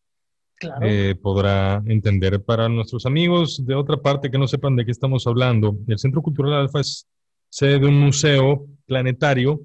eh, 0.83 1.15
podrá 1.21 1.83
entender. 1.87 2.43
Para 2.43 2.69
nuestros 2.69 3.07
amigos 3.07 3.65
de 3.65 3.75
otra 3.75 3.97
parte 3.97 4.31
que 4.31 4.39
no 4.39 4.47
sepan 4.47 4.77
de 4.77 4.85
qué 4.85 4.91
estamos 4.91 5.27
hablando, 5.27 5.77
el 5.87 5.99
Centro 5.99 6.23
Cultural 6.23 6.53
Alfa 6.53 6.81
es 6.81 7.07
sede 7.49 7.79
de 7.79 7.87
un 7.87 7.99
museo 7.99 8.67
planetario 8.87 9.61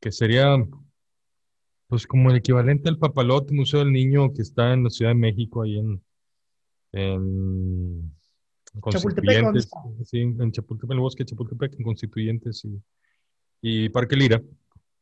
que 0.00 0.12
sería 0.12 0.56
pues 1.88 2.06
como 2.06 2.30
el 2.30 2.36
equivalente 2.36 2.88
al 2.88 2.98
Papalote, 2.98 3.54
Museo 3.54 3.80
del 3.80 3.92
Niño, 3.92 4.32
que 4.32 4.42
está 4.42 4.74
en 4.74 4.84
la 4.84 4.90
Ciudad 4.90 5.12
de 5.12 5.16
México, 5.16 5.62
ahí 5.62 5.78
en, 5.78 6.02
en 6.92 8.12
Constituyentes, 8.78 9.70
sí, 10.04 10.20
en 10.20 10.52
Chapultepec, 10.52 10.90
en 10.90 10.96
el 10.96 11.00
bosque 11.00 11.24
de 11.24 11.30
Chapultepec, 11.30 11.74
en 11.78 11.84
Constituyentes 11.84 12.64
y, 12.64 12.82
y 13.62 13.88
Parque 13.88 14.16
Lira. 14.16 14.42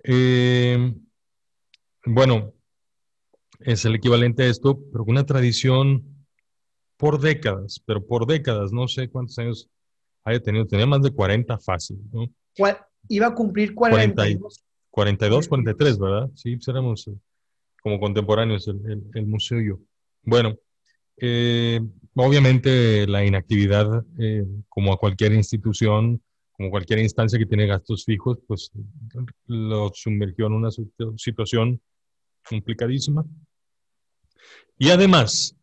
Eh, 0.05 0.95
bueno, 2.05 2.53
es 3.59 3.85
el 3.85 3.97
equivalente 3.97 4.45
a 4.45 4.47
esto, 4.47 4.81
pero 4.93 5.05
una 5.05 5.27
tradición 5.27 6.05
por 6.97 7.21
décadas, 7.21 7.83
pero 7.85 8.07
por 8.07 8.27
décadas, 8.27 8.73
no 8.73 8.87
sé 8.87 9.11
cuántos 9.11 9.37
años 9.41 9.69
haya 10.23 10.41
tenido, 10.41 10.67
tenía 10.67 10.87
más 10.87 11.03
de 11.03 11.11
40 11.11 11.59
fácil, 11.59 11.99
¿no? 12.13 12.31
Iba 13.09 13.27
a 13.27 13.35
cumplir 13.35 13.75
42. 13.75 14.66
42, 14.97 15.49
43, 15.49 15.99
¿verdad? 15.99 16.31
Sí, 16.35 16.57
pues 16.57 16.69
éramos 16.69 17.07
eh, 17.07 17.15
como 17.83 18.01
contemporáneos 18.01 18.67
el, 18.67 19.03
el, 19.13 19.27
museo 19.27 19.61
y 19.61 19.69
yo. 19.69 19.79
Bueno, 20.23 20.57
eh, 21.19 21.83
obviamente 22.15 23.07
la 23.07 23.23
inactividad, 23.23 24.03
eh, 24.19 24.47
como 24.71 24.95
a 24.95 24.97
cualquier 24.97 25.35
institución, 25.35 26.23
como 26.53 26.71
cualquier 26.71 27.01
instancia 27.01 27.39
que 27.39 27.45
tiene 27.45 27.67
gastos 27.67 28.07
fijos, 28.07 28.39
pues 28.47 28.73
lo 29.45 29.91
sumergió 29.93 30.47
en 30.47 30.55
una 30.55 30.71
situación 31.19 31.79
complicadísima. 32.49 33.23
Y 34.79 34.89
además, 34.89 35.55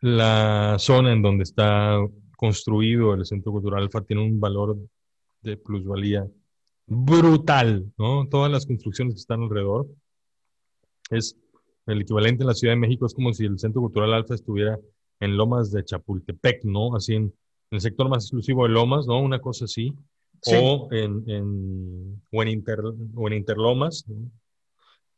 la 0.00 0.74
zona 0.80 1.12
en 1.12 1.22
donde 1.22 1.44
está 1.44 2.00
construido 2.36 3.14
el 3.14 3.24
Centro 3.24 3.52
Cultural 3.52 3.84
Alfa 3.84 4.00
tiene 4.00 4.24
un 4.24 4.40
valor 4.40 4.76
de 5.42 5.56
plusvalía 5.56 6.26
brutal, 6.86 7.92
¿no? 7.98 8.28
Todas 8.28 8.50
las 8.50 8.66
construcciones 8.66 9.14
que 9.14 9.20
están 9.20 9.42
alrededor 9.42 9.86
es 11.10 11.36
el 11.86 12.00
equivalente 12.00 12.42
en 12.42 12.48
la 12.48 12.54
Ciudad 12.54 12.74
de 12.74 12.80
México, 12.80 13.06
es 13.06 13.14
como 13.14 13.32
si 13.32 13.44
el 13.44 13.58
Centro 13.58 13.80
Cultural 13.80 14.12
Alfa 14.14 14.34
estuviera 14.34 14.78
en 15.20 15.36
Lomas 15.36 15.70
de 15.70 15.84
Chapultepec, 15.84 16.64
¿no? 16.64 16.94
Así 16.94 17.14
en, 17.14 17.32
el 17.70 17.80
sector 17.80 18.08
más 18.08 18.24
exclusivo 18.24 18.62
de 18.62 18.68
Lomas, 18.70 19.06
¿no? 19.06 19.20
Una 19.20 19.40
cosa 19.40 19.64
así. 19.64 19.92
O, 20.52 20.88
en, 20.92 21.24
en, 21.28 22.22
o, 22.30 22.42
en 22.42 22.64
o 23.16 23.26
en 23.26 23.32
Interlomas, 23.32 24.04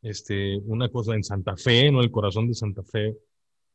este, 0.01 0.57
una 0.65 0.89
cosa 0.89 1.13
en 1.13 1.23
Santa 1.23 1.55
Fe, 1.55 1.91
¿no? 1.91 2.01
El 2.01 2.09
corazón 2.09 2.47
de 2.47 2.55
Santa 2.55 2.83
Fe. 2.83 3.15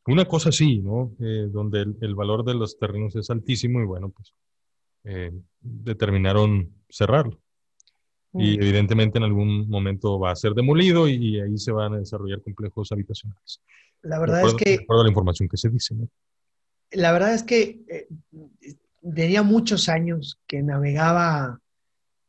Una 0.07 0.25
cosa 0.25 0.49
así, 0.49 0.79
¿no? 0.79 1.15
Eh, 1.21 1.47
donde 1.51 1.83
el, 2.01 2.15
valor 2.15 2.45
de 2.45 2.55
los 2.55 2.79
terrenos 2.79 3.15
es 3.15 3.31
altísimo 3.31 3.81
y 3.81 3.85
bueno, 3.85 4.11
pues 4.11 4.35
eh, 5.05 5.33
determinaron 5.61 6.75
cerrarlo. 6.89 7.39
Y 8.35 8.59
mm. 8.59 8.63
evidentemente 8.63 9.19
en 9.19 9.25
algún 9.25 9.69
momento 9.69 10.19
va 10.19 10.33
a 10.33 10.37
ser 10.37 10.53
demolido 10.53 11.09
y, 11.09 11.41
ahí 11.41 11.57
se 11.57 11.73
van 11.73 11.95
a 11.95 11.99
desarrollar 11.99 12.43
complejos 12.43 12.91
habitacionales. 12.93 13.61
La 14.03 14.19
verdad 14.19 14.47
es 14.47 14.55
que... 14.55 14.71
De 14.71 14.83
acuerdo 14.83 15.03
a 15.03 15.05
la 15.05 15.11
información 15.11 15.49
que 15.49 15.57
se 15.57 15.71
dice, 15.71 15.95
¿no? 15.95 16.09
La 16.91 17.13
verdad 17.13 17.35
es 17.35 17.43
que 17.43 17.83
eh, 17.89 18.09
tenía 19.15 19.43
muchos 19.43 19.89
años 19.89 20.39
que 20.47 20.63
navegaba, 20.63 21.61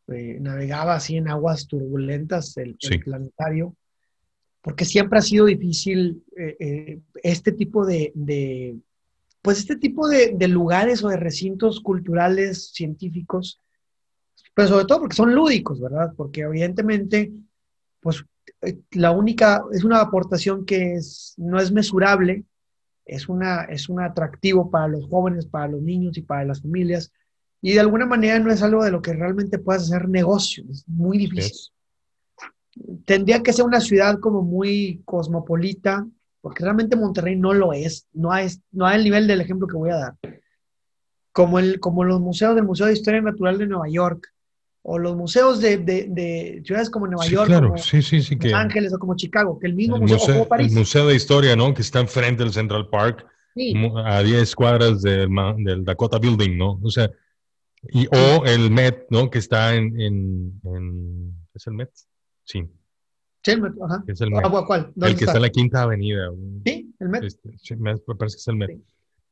navegaba 0.08 0.96
así 0.96 1.18
en 1.18 1.28
aguas 1.28 1.68
turbulentas 1.68 2.58
el 2.58 2.78
planetario 3.04 3.76
porque 4.66 4.84
siempre 4.84 5.20
ha 5.20 5.22
sido 5.22 5.46
difícil 5.46 6.24
eh, 6.36 6.58
eh, 6.60 7.00
este 7.22 7.52
tipo 7.52 7.86
de, 7.86 8.12
pues 9.44 9.60
este 9.60 9.76
tipo 9.76 10.08
de, 10.08 10.36
lugares 10.48 11.04
o 11.04 11.10
de 11.10 11.18
recintos 11.18 11.80
culturales, 11.82 12.72
científicos, 12.74 13.62
pero 14.56 14.68
sobre 14.68 14.86
todo 14.86 15.02
porque 15.02 15.16
son 15.16 15.36
lúdicos, 15.36 15.80
¿verdad? 15.80 16.14
Porque 16.18 16.42
evidentemente, 16.42 17.32
pues 18.00 18.26
eh, 18.62 18.80
la 18.92 19.12
única, 19.12 19.64
es 19.72 19.84
una 19.84 20.02
aportación 20.02 20.66
que 20.66 20.96
es, 20.96 21.36
no 21.38 21.60
es 21.60 21.72
mesurable, 21.72 22.44
es, 23.06 23.30
una, 23.30 23.66
es 23.66 23.88
un 23.88 24.02
atractivo 24.02 24.72
para 24.72 24.88
los 24.88 25.08
jóvenes, 25.08 25.46
para 25.46 25.68
los 25.68 25.84
niños 25.84 26.18
y 26.18 26.24
para 26.24 26.44
las 26.46 26.64
familias, 26.64 27.12
y 27.62 27.74
de 27.74 27.80
alguna 27.82 28.08
manera 28.08 28.40
no 28.40 28.52
es 28.52 28.64
algo 28.64 28.84
de 28.84 28.90
lo 28.90 29.04
que 29.04 29.14
realmente 29.14 29.60
puedas 29.60 29.84
hacer 29.84 30.10
negocio, 30.10 30.66
es 30.72 30.84
muy 30.88 31.20
difícil 31.20 31.72
tendría 33.06 33.42
que 33.42 33.54
ser 33.54 33.66
una 33.66 33.80
ciudad 33.80 34.20
como 34.20 34.42
muy 34.42 35.02
cosmopolita, 35.06 36.08
porque 36.42 36.64
realmente 36.64 36.96
Monterrey 36.96 37.36
no 37.36 37.54
lo 37.54 37.74
es, 37.74 38.08
no 38.14 38.32
hay, 38.32 38.48
no 38.72 38.86
hay 38.86 38.98
el 38.98 39.04
nivel 39.04 39.28
del 39.28 39.42
ejemplo 39.42 39.68
que 39.68 39.78
voy 39.78 39.92
a 39.92 39.98
dar. 39.98 40.16
Como, 41.32 41.60
el, 41.60 41.80
como 41.80 42.04
los 42.04 42.22
museos 42.22 42.56
del 42.56 42.66
Museo 42.66 42.88
de 42.88 42.94
Historia 42.94 43.22
Natural 43.22 43.58
de 43.58 43.68
Nueva 43.68 43.90
York, 43.90 44.32
o 44.88 45.00
los 45.00 45.16
museos 45.16 45.60
de, 45.62 45.78
de, 45.80 46.62
ciudades 46.64 46.92
como 46.92 47.08
Nueva 47.08 47.26
York, 47.26 47.52
como 47.52 47.70
Los 47.70 48.54
Ángeles 48.54 48.94
o 48.94 49.00
como 49.00 49.16
Chicago, 49.16 49.58
que 49.58 49.66
el 49.66 49.74
mismo 49.74 49.98
museo, 49.98 50.20
como 50.20 50.48
París. 50.48 50.72
El 50.72 50.78
Museo 50.78 51.08
de 51.08 51.16
Historia, 51.16 51.56
¿no? 51.56 51.74
Que 51.74 51.82
está 51.82 52.00
enfrente 52.00 52.44
del 52.44 52.54
Central 52.54 52.88
Park, 52.90 53.26
a 54.06 54.22
10 54.22 54.56
cuadras 54.56 55.02
del, 55.02 55.30
del, 55.58 55.84
Dakota 55.84 56.20
Building, 56.20 56.56
¿no? 56.56 56.80
O 56.84 56.92
sea, 56.92 57.10
y, 57.90 58.06
o 58.06 58.46
el 58.46 58.70
Met, 58.70 59.08
¿no? 59.10 59.32
Que 59.32 59.40
está 59.40 59.74
en, 59.74 60.00
en, 60.00 60.62
en 60.64 61.36
¿es 61.56 61.66
el 61.66 61.74
Met? 61.74 61.90
Sí. 62.44 62.70
Sí, 63.44 63.52
el 63.52 63.62
metro, 63.62 63.86
ajá. 63.86 64.04
Es 64.06 64.22
el 64.22 64.30
metro. 64.30 64.56
Ah, 64.56 64.66
¿Cuál? 64.68 64.94
El 65.02 65.16
que 65.16 65.26
está? 65.26 65.38
en 65.38 65.42
la 65.42 65.50
Quinta 65.50 65.82
Avenida. 65.82 66.30
Sí, 66.64 66.94
el 67.00 67.10
metro. 67.10 67.28
Este, 67.28 67.76
me 67.76 67.98
parece 67.98 68.36
que 68.36 68.42
es 68.42 68.48
el 68.50 68.56
metro. 68.56 68.78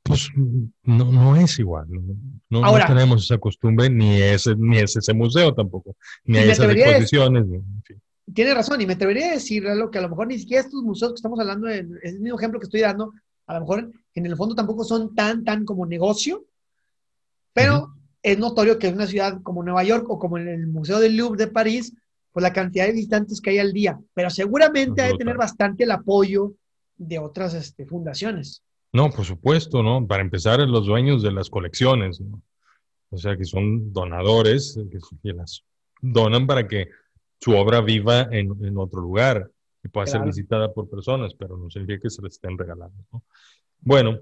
Pues 0.03 0.29
no, 0.35 1.11
no 1.11 1.35
es 1.37 1.57
igual. 1.59 1.87
No, 2.49 2.65
Ahora, 2.65 2.87
tenemos 2.87 3.23
esa 3.23 3.37
costumbre, 3.37 3.89
ni 3.89 4.21
ese, 4.21 4.53
ni 4.57 4.77
es 4.77 4.95
ese 4.97 5.13
museo 5.13 5.53
tampoco, 5.53 5.95
ni 6.25 6.39
hay 6.39 6.49
esas 6.49 6.69
exposiciones. 6.75 7.45
tiene 8.33 8.53
razón, 8.53 8.81
y 8.81 8.85
me 8.85 8.93
atrevería 8.93 9.29
a 9.29 9.33
decirle 9.33 9.75
lo 9.75 9.89
que 9.89 9.99
a 9.99 10.01
lo 10.01 10.09
mejor 10.09 10.27
ni 10.27 10.37
siquiera 10.37 10.61
estos 10.61 10.83
museos 10.83 11.13
que 11.13 11.15
estamos 11.17 11.39
hablando, 11.39 11.69
es 11.69 11.85
el 12.03 12.19
mismo 12.19 12.37
ejemplo 12.37 12.59
que 12.59 12.65
estoy 12.65 12.81
dando, 12.81 13.13
a 13.47 13.53
lo 13.53 13.61
mejor 13.61 13.91
en 14.13 14.25
el 14.25 14.35
fondo 14.35 14.55
tampoco 14.55 14.83
son 14.83 15.15
tan, 15.15 15.45
tan 15.45 15.63
como 15.63 15.85
negocio, 15.85 16.45
pero 17.53 17.93
es 18.21 18.37
notorio 18.37 18.79
que 18.79 18.87
en 18.87 18.95
una 18.95 19.07
ciudad 19.07 19.41
como 19.41 19.63
Nueva 19.63 19.83
York 19.83 20.05
o 20.09 20.19
como 20.19 20.37
en 20.37 20.47
el 20.47 20.67
Museo 20.67 20.99
del 20.99 21.15
Louvre 21.15 21.45
de 21.45 21.51
París, 21.51 21.93
pues 22.31 22.41
la 22.43 22.51
cantidad 22.51 22.87
de 22.87 22.93
visitantes 22.93 23.39
que 23.39 23.51
hay 23.51 23.59
al 23.59 23.71
día, 23.71 23.99
pero 24.13 24.29
seguramente 24.29 25.01
hay 25.01 25.11
que 25.11 25.19
tener 25.19 25.37
bastante 25.37 25.83
el 25.83 25.91
apoyo 25.91 26.53
de 26.97 27.19
otras 27.19 27.53
este, 27.53 27.85
fundaciones. 27.85 28.62
No, 28.93 29.09
por 29.09 29.25
supuesto, 29.25 29.81
¿no? 29.81 30.05
Para 30.05 30.21
empezar, 30.21 30.59
los 30.59 30.85
dueños 30.85 31.23
de 31.23 31.31
las 31.31 31.49
colecciones, 31.49 32.21
¿no? 32.21 32.41
O 33.09 33.17
sea, 33.17 33.35
que 33.35 33.45
son 33.45 33.91
donadores, 33.91 34.79
que, 35.21 35.33
las 35.33 35.63
donan 36.01 36.47
para 36.47 36.67
que 36.67 36.89
su 37.39 37.51
obra 37.55 37.81
viva 37.81 38.27
en, 38.31 38.53
en 38.63 38.77
otro 38.77 39.01
lugar 39.01 39.49
y 39.83 39.89
pueda 39.89 40.07
ser 40.07 40.21
visitada 40.21 40.71
por 40.71 40.89
personas, 40.89 41.33
pero 41.33 41.57
no 41.57 41.69
significa 41.69 42.03
que 42.03 42.09
se 42.09 42.21
les 42.21 42.33
estén 42.33 42.57
regalando, 42.57 42.95
¿no? 43.11 43.23
Bueno, 43.81 44.19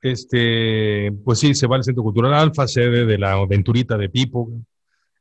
este, 0.00 1.12
pues 1.24 1.38
sí, 1.38 1.54
se 1.54 1.66
va 1.66 1.76
al 1.76 1.84
Centro 1.84 2.02
Cultural 2.02 2.34
Alfa, 2.34 2.66
sede 2.66 3.04
de 3.04 3.18
la 3.18 3.32
aventurita 3.32 3.96
de 3.96 4.08
Pipo, 4.08 4.50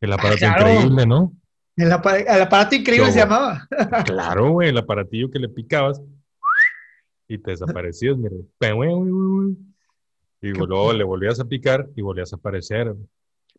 el 0.01 0.12
ah, 0.12 0.15
aparato 0.15 0.45
increíble, 0.45 1.05
¿no? 1.05 1.33
El, 1.75 1.91
aparato 1.91 2.75
increíble 2.75 3.12
se 3.12 3.19
llamaba. 3.19 3.67
claro, 4.05 4.51
güey, 4.51 4.69
el 4.69 4.77
aparatillo 4.77 5.31
que 5.31 5.39
le 5.39 5.50
picabas 5.50 6.01
y 7.34 7.38
te 7.40 7.52
desaparecías, 7.52 8.18
mire. 8.18 8.36
Y 10.42 10.50
luego 10.52 10.94
le 10.94 11.04
volvías 11.04 11.40
a 11.40 11.46
picar 11.46 11.90
y 11.96 12.02
volvías 12.02 12.34
a 12.34 12.36
aparecer. 12.36 12.94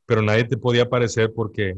Pero 0.07 0.23
nadie 0.23 0.45
te 0.45 0.57
podía 0.57 0.83
aparecer 0.83 1.33
porque, 1.35 1.77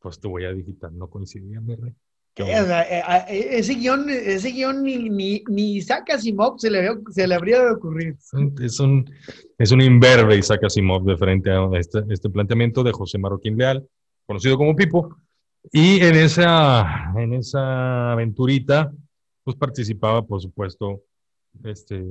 pues, 0.00 0.18
tu 0.18 0.30
huella 0.30 0.52
digital 0.52 0.96
no 0.96 1.08
coincidía, 1.08 1.60
mire. 1.60 1.94
Eh, 2.36 3.48
ese 3.50 3.74
guion, 3.74 4.08
ese 4.08 4.50
guion 4.52 4.82
ni, 4.84 5.10
ni, 5.10 5.42
ni 5.48 5.76
Isaac 5.76 6.10
Asimov 6.10 6.58
se 6.58 6.70
le, 6.70 6.88
se 7.10 7.26
le 7.26 7.34
habría 7.34 7.64
de 7.64 7.72
ocurrir. 7.72 8.16
Es 8.62 8.78
un, 8.80 9.10
es 9.58 9.70
un 9.72 9.80
imberbe 9.80 10.36
Isaac 10.36 10.64
Asimov 10.64 11.04
de 11.04 11.16
frente 11.16 11.50
a 11.50 11.68
este, 11.74 12.04
este 12.08 12.30
planteamiento 12.30 12.84
de 12.84 12.92
José 12.92 13.18
Marroquín 13.18 13.56
Leal, 13.56 13.86
conocido 14.24 14.56
como 14.56 14.76
Pipo. 14.76 15.16
Y 15.72 16.00
en 16.00 16.14
esa, 16.14 17.12
en 17.16 17.34
esa 17.34 18.12
aventurita, 18.12 18.92
pues 19.42 19.56
participaba, 19.56 20.24
por 20.24 20.40
supuesto, 20.40 21.02
este, 21.64 22.04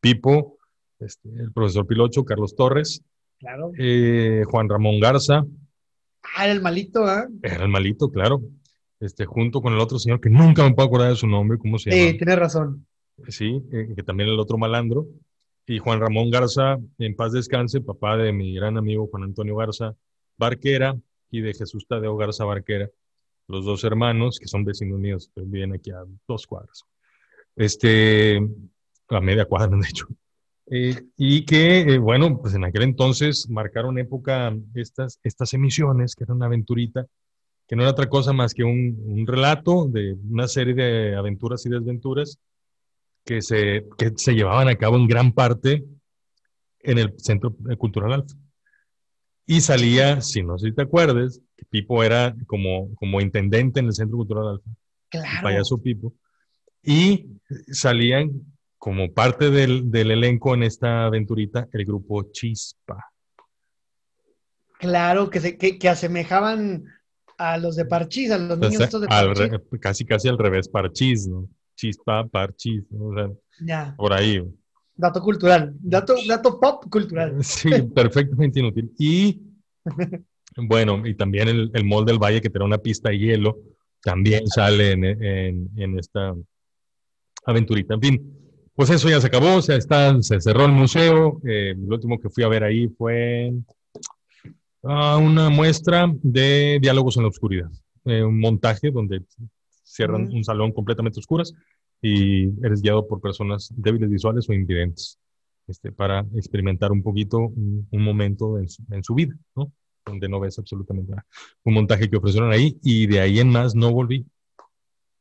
Pipo, 0.00 0.58
este, 0.98 1.28
el 1.28 1.52
profesor 1.52 1.86
Pilocho, 1.86 2.24
Carlos 2.24 2.54
Torres, 2.54 3.02
claro. 3.38 3.72
Eh, 3.78 4.42
Juan 4.46 4.68
Ramón 4.68 5.00
Garza. 5.00 5.44
Ah, 6.36 6.44
era 6.44 6.52
el 6.52 6.62
malito, 6.62 7.04
¿ah? 7.04 7.26
Era 7.42 7.64
el 7.64 7.68
malito, 7.68 8.10
claro 8.10 8.42
este, 9.02 9.26
junto 9.26 9.60
con 9.60 9.72
el 9.72 9.80
otro 9.80 9.98
señor 9.98 10.20
que 10.20 10.30
nunca 10.30 10.62
me 10.62 10.74
puedo 10.74 10.86
acordar 10.86 11.10
de 11.10 11.16
su 11.16 11.26
nombre, 11.26 11.58
¿cómo 11.58 11.76
se 11.76 11.90
llama? 11.90 12.10
Sí, 12.10 12.16
tiene 12.16 12.36
razón. 12.36 12.86
Sí, 13.28 13.60
eh, 13.72 13.92
que 13.96 14.02
también 14.04 14.28
el 14.28 14.38
otro 14.38 14.58
malandro. 14.58 15.06
Y 15.66 15.78
Juan 15.78 16.00
Ramón 16.00 16.30
Garza, 16.30 16.78
en 16.98 17.16
paz 17.16 17.32
descanse, 17.32 17.80
papá 17.80 18.16
de 18.16 18.32
mi 18.32 18.54
gran 18.54 18.78
amigo 18.78 19.08
Juan 19.08 19.24
Antonio 19.24 19.56
Garza 19.56 19.96
Barquera 20.36 20.96
y 21.30 21.40
de 21.40 21.52
Jesús 21.52 21.86
Tadeo 21.86 22.16
Garza 22.16 22.44
Barquera, 22.44 22.88
los 23.48 23.64
dos 23.64 23.82
hermanos 23.82 24.38
que 24.38 24.46
son 24.46 24.64
vecinos 24.64 25.00
míos, 25.00 25.30
viven 25.34 25.72
aquí 25.72 25.90
a 25.90 26.04
dos 26.28 26.46
cuadras. 26.46 26.84
Este, 27.56 28.40
a 29.08 29.20
media 29.20 29.44
cuadra, 29.44 29.76
de 29.76 29.88
hecho. 29.88 30.06
Eh, 30.66 31.02
y 31.16 31.44
que, 31.44 31.80
eh, 31.80 31.98
bueno, 31.98 32.40
pues 32.40 32.54
en 32.54 32.64
aquel 32.64 32.82
entonces 32.82 33.48
marcaron 33.50 33.98
época 33.98 34.56
estas, 34.74 35.18
estas 35.22 35.52
emisiones, 35.52 36.14
que 36.14 36.24
era 36.24 36.34
una 36.34 36.46
aventurita, 36.46 37.06
que 37.66 37.76
no 37.76 37.82
era 37.82 37.90
otra 37.90 38.08
cosa 38.08 38.32
más 38.32 38.54
que 38.54 38.64
un, 38.64 39.26
relato 39.26 39.86
de 39.86 40.16
una 40.30 40.48
serie 40.48 40.74
de 40.74 41.16
aventuras 41.16 41.64
y 41.66 41.70
desventuras 41.70 42.38
que 43.24 43.42
se, 43.42 43.86
que 43.98 44.12
se 44.16 44.34
llevaban 44.34 44.68
a 44.68 44.76
cabo 44.76 44.96
en 44.96 45.06
gran 45.06 45.32
parte 45.32 45.84
en 46.80 46.98
el 46.98 47.14
Centro 47.18 47.54
Cultural 47.78 48.12
Alfa. 48.12 48.34
Y 49.46 49.60
salía, 49.60 50.20
si 50.20 50.42
no 50.42 50.58
sé 50.58 50.68
si 50.68 50.74
te 50.74 50.82
acuerdas, 50.82 51.40
que 51.56 51.64
Pipo 51.66 52.02
era 52.02 52.34
como, 52.46 52.94
como 52.94 53.20
intendente 53.20 53.80
en 53.80 53.86
el 53.86 53.92
Centro 53.92 54.16
Cultural 54.16 54.48
Alfa. 54.48 54.70
Claro. 55.10 55.42
payaso 55.42 55.78
Pipo. 55.78 56.14
Y 56.82 57.31
salían 57.68 58.30
como 58.78 59.12
parte 59.12 59.50
del, 59.50 59.90
del, 59.90 60.10
elenco 60.10 60.54
en 60.54 60.64
esta 60.64 61.04
aventurita 61.04 61.68
el 61.72 61.84
grupo 61.84 62.32
Chispa. 62.32 63.12
Claro, 64.78 65.30
que, 65.30 65.40
se, 65.40 65.56
que, 65.56 65.78
que 65.78 65.88
asemejaban 65.88 66.84
a 67.38 67.58
los 67.58 67.76
de 67.76 67.84
Parchís, 67.84 68.30
a 68.30 68.38
los 68.38 68.58
niños 68.58 68.80
estos 68.80 69.02
de 69.02 69.06
Parchís. 69.06 69.50
casi, 69.80 70.04
casi 70.04 70.28
al 70.28 70.38
revés, 70.38 70.68
Parchís, 70.68 71.28
¿no? 71.28 71.48
Chispa, 71.76 72.26
Parchís, 72.26 72.84
¿no? 72.90 73.06
o 73.06 73.14
sea, 73.14 73.30
ya. 73.60 73.94
por 73.96 74.12
ahí. 74.12 74.42
Dato 74.94 75.20
cultural, 75.20 75.74
dato, 75.80 76.14
dato 76.28 76.58
pop 76.60 76.84
cultural. 76.90 77.42
Sí, 77.44 77.70
perfectamente 77.94 78.60
inútil. 78.60 78.92
Y 78.98 79.42
bueno, 80.56 81.06
y 81.06 81.14
también 81.14 81.48
el, 81.48 81.70
el 81.72 81.84
Mall 81.84 82.04
del 82.04 82.18
Valle, 82.18 82.40
que 82.40 82.50
tiene 82.50 82.66
una 82.66 82.78
pista 82.78 83.10
de 83.10 83.18
hielo, 83.18 83.58
también 84.02 84.46
sale 84.48 84.92
en, 84.92 85.04
en, 85.04 85.70
en 85.76 85.98
esta 85.98 86.34
aventurita. 87.44 87.94
En 87.94 88.00
fin, 88.00 88.32
pues 88.74 88.90
eso 88.90 89.08
ya 89.08 89.20
se 89.20 89.26
acabó, 89.26 89.56
o 89.56 89.62
sea, 89.62 89.76
está, 89.76 90.20
se 90.22 90.40
cerró 90.40 90.64
el 90.64 90.72
museo. 90.72 91.40
Eh, 91.44 91.74
lo 91.76 91.94
último 91.94 92.18
que 92.18 92.30
fui 92.30 92.44
a 92.44 92.48
ver 92.48 92.64
ahí 92.64 92.88
fue 92.88 93.52
una 94.82 95.48
muestra 95.48 96.12
de 96.22 96.78
diálogos 96.80 97.16
en 97.16 97.22
la 97.22 97.28
oscuridad, 97.28 97.70
eh, 98.04 98.22
un 98.24 98.40
montaje 98.40 98.90
donde 98.90 99.22
cierran 99.84 100.32
un 100.32 100.42
salón 100.42 100.72
completamente 100.72 101.20
oscuras 101.20 101.52
y 102.00 102.48
eres 102.64 102.82
guiado 102.82 103.06
por 103.06 103.20
personas 103.20 103.72
débiles 103.76 104.10
visuales 104.10 104.48
o 104.48 104.52
invidentes 104.52 105.20
este, 105.68 105.92
para 105.92 106.26
experimentar 106.34 106.90
un 106.90 107.02
poquito 107.02 107.38
un, 107.38 107.86
momento 107.92 108.58
en 108.58 109.04
su, 109.04 109.14
vida, 109.14 109.34
¿no? 109.54 109.72
donde 110.04 110.28
no 110.28 110.40
ves 110.40 110.58
absolutamente 110.58 111.12
nada. 111.12 111.26
Un 111.62 111.74
montaje 111.74 112.10
que 112.10 112.16
ofrecieron 112.16 112.50
ahí 112.50 112.76
y 112.82 113.06
de 113.06 113.20
ahí 113.20 113.38
en 113.38 113.50
más 113.50 113.74
no 113.74 113.92
volví. 113.92 114.26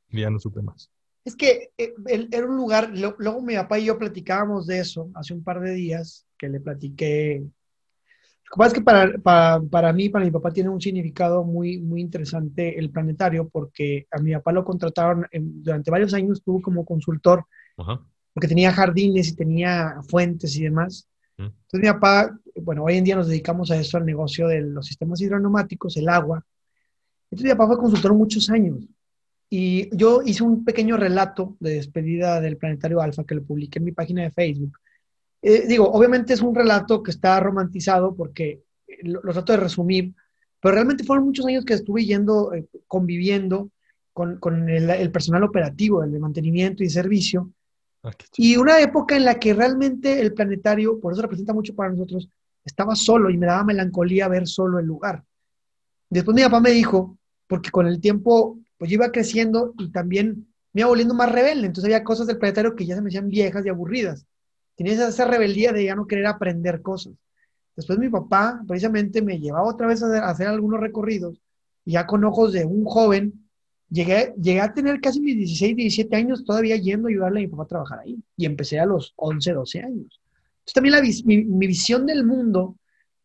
Ya 0.09 0.29
no 0.29 0.39
supe 0.39 0.61
más. 0.61 0.89
Es 1.23 1.35
que 1.35 1.71
eh, 1.77 1.93
era 2.31 2.47
un 2.47 2.55
lugar, 2.55 2.91
luego 2.93 3.41
mi 3.41 3.55
papá 3.55 3.79
y 3.79 3.85
yo 3.85 3.97
platicábamos 3.97 4.67
de 4.67 4.79
eso 4.79 5.09
hace 5.13 5.33
un 5.33 5.43
par 5.43 5.59
de 5.59 5.71
días, 5.73 6.25
que 6.37 6.49
le 6.49 6.59
platiqué 6.59 7.43
lo 8.51 8.55
que 8.55 8.57
pasa 8.57 8.67
es 8.67 8.73
que 8.73 8.81
para, 8.81 9.17
para, 9.19 9.61
para, 9.61 9.93
mí, 9.93 10.09
para 10.09 10.25
mi 10.25 10.31
papá, 10.31 10.51
tiene 10.51 10.67
un 10.67 10.81
significado 10.81 11.45
muy, 11.45 11.79
muy 11.79 12.01
interesante 12.01 12.77
el 12.77 12.91
planetario, 12.91 13.47
porque 13.47 14.07
a 14.11 14.19
mi 14.19 14.33
papá 14.33 14.51
lo 14.51 14.65
contrataron 14.65 15.25
durante 15.31 15.89
varios 15.89 16.13
años, 16.13 16.39
estuvo 16.39 16.61
como 16.61 16.83
consultor, 16.83 17.45
porque 18.33 18.49
tenía 18.49 18.73
jardines 18.73 19.29
y 19.29 19.35
tenía 19.37 20.01
fuentes 20.09 20.53
y 20.57 20.63
demás. 20.63 21.07
Entonces 21.37 21.79
mi 21.79 21.87
papá, 21.87 22.37
bueno, 22.61 22.83
hoy 22.83 22.97
en 22.97 23.05
día 23.05 23.15
nos 23.15 23.29
dedicamos 23.29 23.71
a 23.71 23.77
eso, 23.77 23.95
al 23.95 24.05
negocio 24.05 24.49
de 24.49 24.59
los 24.59 24.85
sistemas 24.85 25.21
hidroneumáticos, 25.21 25.95
el 25.95 26.09
agua. 26.09 26.45
Entonces 27.29 27.45
mi 27.45 27.51
papá 27.51 27.67
fue 27.67 27.77
consultor 27.77 28.13
muchos 28.13 28.49
años. 28.49 28.85
Y 29.53 29.95
yo 29.95 30.21
hice 30.23 30.43
un 30.43 30.63
pequeño 30.63 30.95
relato 30.95 31.57
de 31.59 31.75
despedida 31.75 32.39
del 32.39 32.57
Planetario 32.57 33.01
Alfa 33.01 33.25
que 33.25 33.35
lo 33.35 33.43
publiqué 33.43 33.79
en 33.79 33.85
mi 33.85 33.91
página 33.91 34.23
de 34.23 34.31
Facebook 34.31 34.77
eh, 35.41 35.65
digo, 35.67 35.91
obviamente 35.91 36.33
es 36.33 36.41
un 36.41 36.53
relato 36.53 37.01
que 37.01 37.11
está 37.11 37.39
romantizado 37.39 38.15
porque 38.15 38.61
lo, 39.01 39.21
trato 39.21 39.53
de 39.53 39.57
resumir, 39.57 40.13
pero 40.59 40.75
realmente 40.75 41.03
fueron 41.03 41.25
muchos 41.25 41.45
años 41.45 41.65
que 41.65 41.73
estuve 41.73 42.05
yendo, 42.05 42.53
eh, 42.53 42.67
conviviendo 42.87 43.71
con, 44.13 44.37
con 44.37 44.69
el, 44.69 45.11
personal 45.11 45.43
operativo, 45.43 46.03
el 46.03 46.11
de 46.11 46.19
mantenimiento 46.19 46.83
y 46.83 46.89
servicio. 46.89 47.51
Ah, 48.03 48.11
y 48.37 48.57
una 48.57 48.79
época 48.81 49.15
en 49.15 49.25
la 49.25 49.39
que 49.39 49.53
realmente 49.53 50.21
el 50.21 50.33
planetario, 50.33 50.99
por 50.99 51.13
eso 51.13 51.23
representa 51.23 51.53
mucho 51.53 51.73
para 51.73 51.89
nosotros, 51.89 52.29
estaba 52.63 52.95
solo 52.95 53.31
y 53.31 53.37
me 53.37 53.47
daba 53.47 53.63
melancolía 53.63 54.27
ver 54.27 54.47
solo 54.47 54.77
el 54.77 54.85
lugar. 54.85 55.23
Después 56.09 56.35
mi 56.35 56.43
papá 56.43 56.59
me 56.59 56.71
dijo, 56.71 57.17
porque 57.47 57.71
con 57.71 57.87
el 57.87 57.99
tiempo, 57.99 58.59
pues 58.81 58.89
yo 58.89 58.95
iba 58.95 59.11
creciendo 59.11 59.75
y 59.77 59.91
también 59.91 60.47
me 60.73 60.81
iba 60.81 60.89
volviendo 60.89 61.13
más 61.13 61.31
rebelde, 61.31 61.67
entonces 61.67 61.85
había 61.85 62.03
cosas 62.03 62.25
del 62.25 62.39
planetario 62.39 62.75
que 62.75 62.87
ya 62.87 62.95
se 62.95 63.01
me 63.03 63.09
hacían 63.09 63.29
viejas 63.29 63.63
y 63.63 63.69
aburridas 63.69 64.25
tenía 64.75 65.07
esa 65.07 65.25
rebeldía 65.25 65.71
de 65.71 65.85
ya 65.85 65.95
no 65.95 66.07
querer 66.07 66.25
aprender 66.27 66.81
cosas. 66.81 67.13
Después 67.75 67.99
mi 67.99 68.09
papá 68.09 68.61
precisamente 68.67 69.21
me 69.21 69.39
llevaba 69.39 69.67
otra 69.67 69.87
vez 69.87 70.01
a 70.03 70.29
hacer, 70.29 70.47
algunos 70.47 70.79
recorridos 70.79 71.39
y 71.85 71.93
ya 71.93 72.05
con 72.05 72.23
ojos 72.23 72.53
de 72.53 72.65
un 72.65 72.83
joven, 72.85 73.47
llegué, 73.89 74.33
llegué 74.41 74.61
a 74.61 74.73
tener 74.73 74.99
casi 74.99 75.21
mis 75.21 75.37
16, 75.37 75.75
17 75.75 76.15
años 76.15 76.43
todavía 76.43 76.75
yendo 76.75 77.07
a 77.07 77.11
ayudarle 77.11 77.39
a 77.39 77.43
mi 77.43 77.47
papá 77.47 77.63
a 77.63 77.67
trabajar 77.67 77.99
ahí 77.99 78.17
y 78.35 78.45
empecé 78.45 78.79
a 78.79 78.85
los 78.85 79.13
11, 79.15 79.53
12 79.53 79.79
años. 79.79 80.19
Entonces 80.59 80.73
también 80.73 80.95
la, 80.95 81.01
mi, 81.01 81.45
mi 81.45 81.67
visión 81.67 82.05
del 82.05 82.25
mundo, 82.25 82.75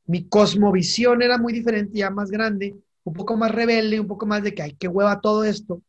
mi 0.06 0.28
cosmovisión 0.28 1.22
era 1.22 1.38
muy 1.38 1.52
diferente, 1.52 1.98
ya 1.98 2.10
más 2.10 2.30
grande, 2.30 2.76
un 3.06 3.12
poco 3.12 3.36
más 3.36 3.52
rebelde, 3.52 4.00
un 4.00 4.08
poco 4.08 4.26
más 4.26 4.42
de 4.42 4.52
que 4.52 4.62
hay 4.62 4.72
que 4.74 4.88
hueva 4.88 5.20
todo 5.20 5.44
esto. 5.44 5.80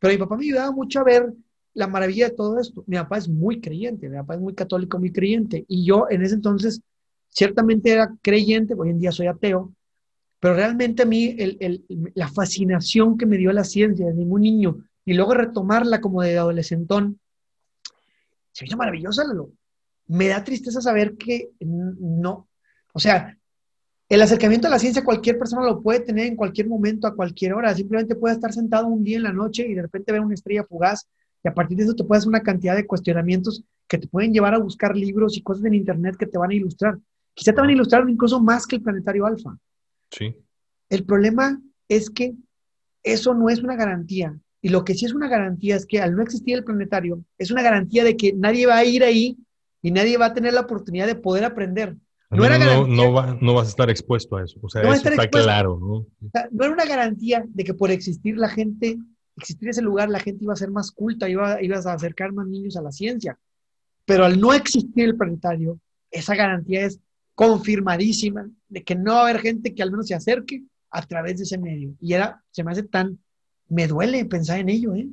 Pero 0.00 0.12
mi 0.12 0.18
papá 0.18 0.36
me 0.36 0.44
ayudaba 0.44 0.72
mucho 0.72 0.98
a 0.98 1.04
ver 1.04 1.32
la 1.72 1.86
maravilla 1.86 2.28
de 2.28 2.34
todo 2.34 2.58
esto, 2.58 2.84
mi 2.86 2.96
papá 2.96 3.16
es 3.18 3.28
muy 3.28 3.60
creyente, 3.60 4.08
mi 4.08 4.16
papá 4.16 4.34
es 4.34 4.40
muy 4.40 4.54
católico, 4.54 4.98
muy 4.98 5.10
creyente, 5.10 5.64
y 5.68 5.86
yo 5.86 6.06
en 6.10 6.22
ese 6.22 6.34
entonces 6.34 6.82
ciertamente 7.28 7.90
era 7.90 8.14
creyente, 8.20 8.74
hoy 8.76 8.90
en 8.90 8.98
día 8.98 9.10
soy 9.10 9.28
ateo, 9.28 9.72
pero 10.38 10.54
realmente 10.54 11.04
a 11.04 11.06
mí 11.06 11.34
la 12.14 12.28
fascinación 12.28 13.16
que 13.16 13.24
me 13.24 13.38
dio 13.38 13.52
la 13.52 13.64
ciencia 13.64 14.06
desde 14.06 14.20
un 14.20 14.40
niño 14.42 14.84
y 15.04 15.14
luego 15.14 15.32
retomarla 15.32 16.00
como 16.00 16.20
de 16.20 16.36
adolescentón, 16.36 17.20
se 18.50 18.64
me 18.64 18.66
hizo 18.66 18.76
maravillosa, 18.76 19.24
Me 20.08 20.28
da 20.28 20.44
tristeza 20.44 20.82
saber 20.82 21.16
que 21.16 21.52
no, 21.60 22.48
o 22.92 22.98
sea, 22.98 23.38
el 24.14 24.20
acercamiento 24.20 24.66
a 24.66 24.70
la 24.70 24.78
ciencia 24.78 25.02
cualquier 25.02 25.38
persona 25.38 25.64
lo 25.64 25.80
puede 25.80 26.00
tener 26.00 26.26
en 26.26 26.36
cualquier 26.36 26.68
momento, 26.68 27.06
a 27.06 27.16
cualquier 27.16 27.54
hora. 27.54 27.74
Simplemente 27.74 28.14
puede 28.14 28.34
estar 28.34 28.52
sentado 28.52 28.86
un 28.86 29.02
día 29.02 29.16
en 29.16 29.22
la 29.22 29.32
noche 29.32 29.66
y 29.66 29.72
de 29.72 29.80
repente 29.80 30.12
ver 30.12 30.20
una 30.20 30.34
estrella 30.34 30.64
fugaz 30.64 31.08
y 31.42 31.48
a 31.48 31.54
partir 31.54 31.78
de 31.78 31.84
eso 31.84 31.94
te 31.94 32.04
puedes 32.04 32.20
hacer 32.20 32.28
una 32.28 32.42
cantidad 32.42 32.76
de 32.76 32.86
cuestionamientos 32.86 33.64
que 33.88 33.96
te 33.96 34.06
pueden 34.08 34.34
llevar 34.34 34.52
a 34.52 34.58
buscar 34.58 34.94
libros 34.94 35.38
y 35.38 35.42
cosas 35.42 35.64
en 35.64 35.72
internet 35.72 36.16
que 36.18 36.26
te 36.26 36.36
van 36.36 36.50
a 36.50 36.54
ilustrar. 36.54 36.98
Quizá 37.32 37.54
te 37.54 37.62
van 37.62 37.70
a 37.70 37.72
ilustrar 37.72 38.06
incluso 38.06 38.38
más 38.38 38.66
que 38.66 38.76
el 38.76 38.82
planetario 38.82 39.24
alfa. 39.24 39.56
Sí. 40.10 40.36
El 40.90 41.04
problema 41.04 41.58
es 41.88 42.10
que 42.10 42.34
eso 43.02 43.32
no 43.32 43.48
es 43.48 43.62
una 43.62 43.76
garantía. 43.76 44.38
Y 44.60 44.68
lo 44.68 44.84
que 44.84 44.92
sí 44.92 45.06
es 45.06 45.14
una 45.14 45.28
garantía 45.28 45.74
es 45.74 45.86
que 45.86 46.02
al 46.02 46.14
no 46.14 46.22
existir 46.22 46.58
el 46.58 46.64
planetario, 46.64 47.24
es 47.38 47.50
una 47.50 47.62
garantía 47.62 48.04
de 48.04 48.18
que 48.18 48.34
nadie 48.34 48.66
va 48.66 48.76
a 48.76 48.84
ir 48.84 49.04
ahí 49.04 49.38
y 49.80 49.90
nadie 49.90 50.18
va 50.18 50.26
a 50.26 50.34
tener 50.34 50.52
la 50.52 50.60
oportunidad 50.60 51.06
de 51.06 51.14
poder 51.14 51.44
aprender. 51.46 51.96
No, 52.32 52.48
no, 52.48 52.86
no, 52.86 53.34
no, 53.40 53.54
vas 53.54 53.66
a 53.66 53.70
estar 53.70 53.90
expuesto 53.90 54.36
a 54.36 54.44
eso. 54.44 54.58
O 54.62 54.68
sea, 54.68 54.82
eso 54.82 55.08
está 55.08 55.28
claro, 55.28 55.78
¿no? 55.78 56.06
no 56.50 56.64
era 56.64 56.72
una 56.72 56.86
garantía 56.86 57.44
de 57.46 57.64
que 57.64 57.74
por 57.74 57.90
existir 57.90 58.38
la 58.38 58.48
gente, 58.48 58.98
existir 59.36 59.68
ese 59.68 59.82
lugar, 59.82 60.08
la 60.08 60.18
gente 60.18 60.44
iba 60.44 60.54
a 60.54 60.56
ser 60.56 60.70
más 60.70 60.90
culta, 60.90 61.28
iba, 61.28 61.62
ibas 61.62 61.86
a 61.86 61.92
acercar 61.92 62.32
más 62.32 62.46
niños 62.46 62.76
a 62.76 62.82
la 62.82 62.90
ciencia. 62.90 63.38
Pero 64.06 64.24
al 64.24 64.40
no 64.40 64.54
existir 64.54 65.04
el 65.04 65.16
planetario, 65.16 65.78
esa 66.10 66.34
garantía 66.34 66.86
es 66.86 67.00
confirmadísima 67.34 68.48
de 68.68 68.82
que 68.82 68.94
no 68.94 69.12
va 69.12 69.18
a 69.20 69.22
haber 69.28 69.40
gente 69.40 69.74
que 69.74 69.82
al 69.82 69.90
menos 69.90 70.06
se 70.06 70.14
acerque 70.14 70.62
a 70.90 71.02
través 71.06 71.36
de 71.36 71.44
ese 71.44 71.58
medio. 71.58 71.94
Y 72.00 72.14
era, 72.14 72.42
se 72.50 72.64
me 72.64 72.72
hace 72.72 72.82
tan, 72.82 73.18
me 73.72 73.86
duele 73.86 74.24
pensar 74.26 74.60
en 74.60 74.68
ello, 74.68 74.94
¿eh? 74.94 75.08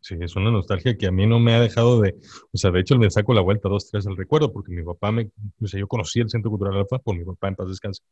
Sí, 0.00 0.16
es 0.20 0.36
una 0.36 0.50
nostalgia 0.50 0.98
que 0.98 1.06
a 1.06 1.10
mí 1.10 1.26
no 1.26 1.40
me 1.40 1.54
ha 1.54 1.60
dejado 1.60 2.02
de, 2.02 2.14
o 2.52 2.58
sea, 2.58 2.70
de 2.70 2.80
hecho 2.80 2.98
me 2.98 3.10
saco 3.10 3.32
la 3.32 3.40
vuelta 3.40 3.70
dos, 3.70 3.90
tres 3.90 4.06
al 4.06 4.16
recuerdo, 4.16 4.52
porque 4.52 4.70
mi 4.70 4.82
papá 4.82 5.10
me, 5.12 5.30
o 5.62 5.66
sea, 5.66 5.80
yo 5.80 5.88
conocí 5.88 6.20
el 6.20 6.28
Centro 6.28 6.50
Cultural 6.50 6.76
Alfa 6.76 6.98
por 6.98 7.16
mi 7.16 7.24
papá 7.24 7.48
en 7.48 7.54
paz 7.54 7.68
descanse, 7.68 8.02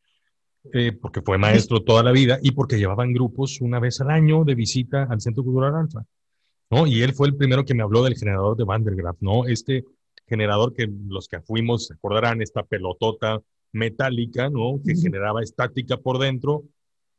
eh, 0.72 0.92
porque 0.92 1.20
fue 1.20 1.36
maestro 1.36 1.82
toda 1.82 2.02
la 2.02 2.12
vida 2.12 2.38
y 2.42 2.52
porque 2.52 2.78
llevaban 2.78 3.12
grupos 3.12 3.60
una 3.60 3.78
vez 3.78 4.00
al 4.00 4.10
año 4.10 4.44
de 4.44 4.54
visita 4.54 5.04
al 5.04 5.20
Centro 5.20 5.44
Cultural 5.44 5.74
Alfa, 5.74 6.06
¿no? 6.70 6.86
Y 6.86 7.02
él 7.02 7.12
fue 7.12 7.28
el 7.28 7.36
primero 7.36 7.66
que 7.66 7.74
me 7.74 7.82
habló 7.82 8.02
del 8.02 8.16
generador 8.16 8.56
de 8.56 8.64
Van 8.64 8.84
der 8.84 8.96
Graaf, 8.96 9.18
¿no? 9.20 9.46
Este 9.46 9.84
generador 10.26 10.72
que 10.72 10.90
los 11.08 11.28
que 11.28 11.42
fuimos 11.42 11.88
se 11.88 11.94
acordarán, 11.94 12.40
esta 12.40 12.62
pelotota 12.62 13.42
metálica, 13.72 14.48
¿no? 14.48 14.80
Que 14.82 14.96
generaba 14.96 15.42
estática 15.42 15.98
por 15.98 16.18
dentro, 16.18 16.64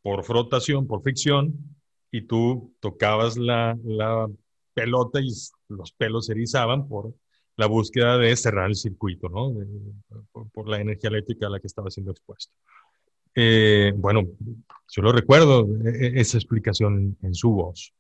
por 0.02 0.24
frotación, 0.24 0.88
por 0.88 1.04
fricción, 1.04 1.75
y 2.16 2.22
tú 2.22 2.74
tocabas 2.80 3.38
la, 3.38 3.78
pelota 4.74 5.20
y 5.22 5.30
los 5.70 5.92
pelos 5.94 6.26
se 6.26 6.34
erizaban 6.34 6.88
por 6.88 7.14
la 7.58 7.66
búsqueda 7.66 8.18
de 8.18 8.36
cerrar 8.36 8.70
el 8.70 8.76
circuito, 8.76 9.30
¿no? 9.30 9.54
por, 10.54 10.68
la 10.68 10.80
energía 10.80 11.10
eléctrica 11.10 11.48
a 11.48 11.50
la 11.50 11.60
que 11.60 11.68
estaba 11.68 11.90
siendo 11.90 12.12
expuesto. 12.12 12.54
Eh, 13.34 13.94
bueno, 13.96 14.24
yo 14.90 15.02
lo 15.02 15.12
recuerdo, 15.12 15.68
e, 15.86 16.08
e, 16.08 16.22
esa 16.22 16.38
explicación 16.38 17.18
en, 17.22 17.34
su 17.34 17.52
voz. 17.52 17.94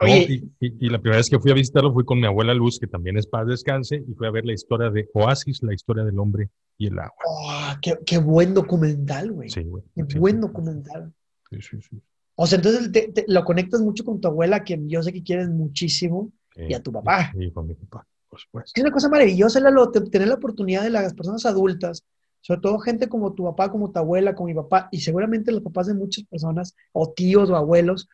Y, 0.00 0.88
la 0.88 0.98
primera 0.98 1.18
vez 1.18 1.30
que 1.30 1.38
fui 1.38 1.52
a 1.52 1.54
visitarlo 1.54 1.92
fui 1.92 2.04
con 2.04 2.18
mi 2.18 2.26
abuela 2.26 2.54
Luz, 2.54 2.80
que 2.80 2.88
también 2.88 3.16
es 3.16 3.26
paz 3.26 3.46
descanse, 3.46 3.96
y 3.96 4.14
fui 4.14 4.26
a 4.26 4.32
ver 4.32 4.44
la 4.44 4.52
historia 4.52 4.90
de 4.90 5.08
Oasis, 5.14 5.62
la 5.62 5.74
historia 5.74 6.02
del 6.02 6.18
hombre 6.18 6.50
y 6.76 6.88
el 6.88 6.98
agua. 6.98 7.16
Oh, 7.24 7.72
qué, 7.80 8.18
buen 8.18 8.52
documental, 8.52 9.30
güey! 9.30 9.48
Sí, 9.48 9.62
güey. 9.62 9.84
Qué 9.94 10.18
buen 10.18 10.40
documental. 10.40 11.12
Sí, 11.50 11.60
sí, 11.60 11.80
sí. 11.82 12.02
O 12.36 12.46
sea, 12.46 12.56
entonces 12.56 12.90
lo 13.28 13.44
conectas 13.44 13.80
mucho 13.80 14.04
con 14.04 14.20
tu 14.20 14.28
abuela, 14.28 14.64
que 14.64 14.78
yo 14.86 15.02
sé 15.02 15.12
que 15.12 15.22
quieres 15.22 15.48
muchísimo, 15.48 16.32
y 16.56 16.74
a 16.74 16.82
tu 16.82 16.92
papá. 16.92 17.32
Sí, 17.36 17.50
con 17.52 17.66
mi 17.66 17.74
papá, 17.74 18.06
por 18.28 18.40
supuesto. 18.40 18.72
Es 18.74 18.82
una 18.82 18.92
cosa 18.92 19.08
maravillosa, 19.08 19.60
Lalo, 19.60 19.90
tener 19.90 20.28
la 20.28 20.34
oportunidad 20.34 20.82
de 20.82 20.90
las 20.90 21.14
personas 21.14 21.46
adultas, 21.46 22.04
sobre 22.40 22.60
todo 22.60 22.78
gente 22.78 23.08
como 23.08 23.34
tu 23.34 23.44
papá, 23.44 23.70
como 23.70 23.90
tu 23.90 23.98
abuela, 23.98 24.34
como 24.34 24.48
mi 24.48 24.54
papá, 24.54 24.88
y 24.90 25.00
seguramente 25.00 25.52
los 25.52 25.62
papás 25.62 25.86
de 25.86 25.94
muchas 25.94 26.24
personas, 26.24 26.74
o 26.92 27.12
tíos 27.12 27.50
o 27.50 27.56
abuelos, 27.56 28.08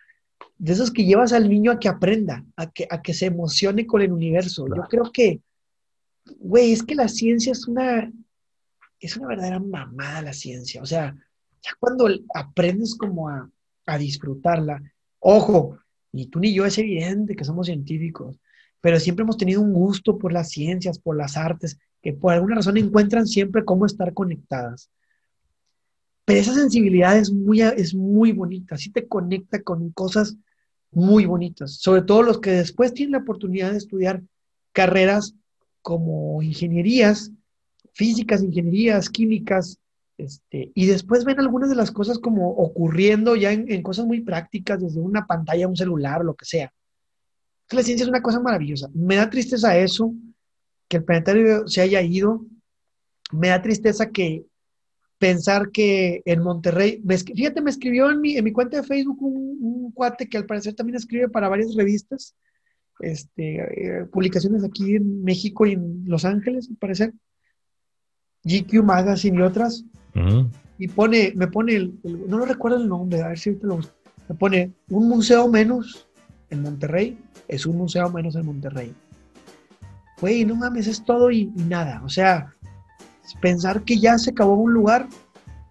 de 0.59 0.72
esos 0.72 0.90
que 0.90 1.04
llevas 1.04 1.33
al 1.33 1.48
niño 1.48 1.72
a 1.72 1.78
que 1.78 1.88
aprenda, 1.88 2.44
a 2.56 2.70
que, 2.70 2.87
a 2.90 3.00
que 3.00 3.14
se 3.14 3.26
emocione 3.26 3.87
con 3.87 4.02
el 4.02 4.12
universo. 4.12 4.66
Yo 4.68 4.83
creo 4.88 5.11
que, 5.12 5.40
güey, 6.38 6.72
es 6.72 6.83
que 6.83 6.94
la 6.94 7.09
ciencia 7.09 7.52
es 7.52 7.66
una, 7.66 8.12
es 8.98 9.16
una 9.16 9.28
verdadera 9.28 9.59
mamada 9.59 10.22
la 10.22 10.33
ciencia. 10.33 10.83
O 10.83 10.87
sea, 10.87 11.16
ya 11.62 11.70
cuando 11.78 12.09
aprendes 12.35 12.94
como 12.94 13.28
a, 13.28 13.50
a 13.86 13.98
disfrutarla. 13.98 14.82
Ojo, 15.18 15.78
ni 16.12 16.26
tú 16.26 16.40
ni 16.40 16.52
yo 16.52 16.64
es 16.64 16.78
evidente 16.78 17.36
que 17.36 17.44
somos 17.44 17.66
científicos, 17.66 18.38
pero 18.80 18.98
siempre 18.98 19.22
hemos 19.22 19.36
tenido 19.36 19.60
un 19.60 19.72
gusto 19.72 20.18
por 20.18 20.32
las 20.32 20.50
ciencias, 20.50 20.98
por 20.98 21.16
las 21.16 21.36
artes, 21.36 21.78
que 22.02 22.12
por 22.12 22.32
alguna 22.32 22.56
razón 22.56 22.76
encuentran 22.76 23.26
siempre 23.26 23.64
cómo 23.64 23.86
estar 23.86 24.14
conectadas. 24.14 24.90
Pero 26.24 26.40
esa 26.40 26.54
sensibilidad 26.54 27.16
es 27.18 27.32
muy, 27.32 27.60
es 27.60 27.94
muy 27.94 28.32
bonita, 28.32 28.76
sí 28.76 28.90
te 28.90 29.06
conecta 29.08 29.62
con 29.62 29.90
cosas 29.90 30.36
muy 30.92 31.26
bonitas, 31.26 31.74
sobre 31.76 32.02
todo 32.02 32.22
los 32.22 32.40
que 32.40 32.52
después 32.52 32.94
tienen 32.94 33.12
la 33.12 33.18
oportunidad 33.18 33.72
de 33.72 33.78
estudiar 33.78 34.22
carreras 34.72 35.34
como 35.82 36.42
ingenierías, 36.42 37.32
físicas, 37.92 38.42
ingenierías, 38.42 39.10
químicas, 39.10 39.79
este, 40.24 40.70
y 40.74 40.87
después 40.87 41.24
ven 41.24 41.40
algunas 41.40 41.70
de 41.70 41.76
las 41.76 41.90
cosas 41.90 42.18
como 42.18 42.50
ocurriendo 42.50 43.37
ya 43.37 43.52
en, 43.52 43.83
cosas 43.83 44.04
muy 44.04 44.20
prácticas, 44.20 44.80
desde 44.80 45.00
una 45.00 45.26
pantalla, 45.26 45.66
un 45.66 45.76
celular, 45.76 46.22
lo 46.22 46.35
que 46.35 46.44
sea. 46.44 46.72
La 47.70 47.83
ciencia 47.83 48.04
es 48.04 48.11
una 48.11 48.20
cosa 48.20 48.40
maravillosa. 48.40 48.90
Me 48.92 49.16
da 49.16 49.30
tristeza 49.30 49.78
eso, 49.78 50.12
que 50.88 50.98
el 50.98 51.04
planetario 51.04 51.66
se 51.68 51.80
haya 51.80 52.02
ido. 52.02 52.44
Me 53.33 53.48
da 53.48 53.62
tristeza 53.62 54.11
que 54.11 54.44
pensar 55.18 55.70
que 55.70 56.22
en 56.26 56.42
Monterrey, 56.42 57.02
fíjate, 57.35 57.62
me 57.62 57.70
escribió 57.70 58.11
en 58.11 58.20
mi, 58.20 58.37
en 58.37 58.44
mi 58.44 58.52
cuenta 58.52 58.78
de 58.78 58.87
Facebook 58.87 59.22
un, 59.22 59.92
cuate 59.92 60.28
que 60.28 60.38
al 60.38 60.46
parecer 60.46 60.74
también 60.74 60.96
escribe 60.96 61.28
para 61.28 61.48
varias 61.48 61.74
revistas, 61.74 62.35
este, 63.00 63.56
eh, 63.56 64.04
publicaciones 64.04 64.64
aquí 64.64 64.96
en 64.96 65.22
México 65.24 65.66
y 65.66 65.72
en 65.72 66.04
Los 66.06 66.24
Ángeles, 66.24 66.68
al 66.70 66.76
parecer. 66.76 67.12
GQ 68.44 68.83
Magazine 68.83 69.38
y 69.38 69.42
otras. 69.42 69.85
Y 70.78 70.88
pone, 70.88 71.32
me 71.36 71.46
pone, 71.46 71.76
el, 71.76 71.94
no 72.04 72.38
lo 72.38 72.46
recuerdo 72.46 72.78
el 72.78 72.88
nombre, 72.88 73.22
a 73.22 73.28
ver 73.28 73.38
si 73.38 73.50
ahorita 73.50 73.66
lo 73.66 73.80
Me 74.28 74.34
pone 74.34 74.72
un 74.88 75.08
museo 75.08 75.48
menos 75.48 76.08
en 76.50 76.62
Monterrey, 76.62 77.18
es 77.48 77.66
un 77.66 77.76
museo 77.76 78.10
menos 78.10 78.34
en 78.34 78.46
Monterrey. 78.46 78.94
Güey, 80.20 80.44
no 80.44 80.54
mames, 80.54 80.86
es 80.86 81.04
todo 81.04 81.30
y, 81.30 81.46
nada. 81.56 82.02
O 82.04 82.08
sea, 82.08 82.54
pensar 83.40 83.82
que 83.82 83.98
ya 83.98 84.18
se 84.18 84.30
acabó 84.30 84.54
un 84.54 84.72
lugar 84.72 85.08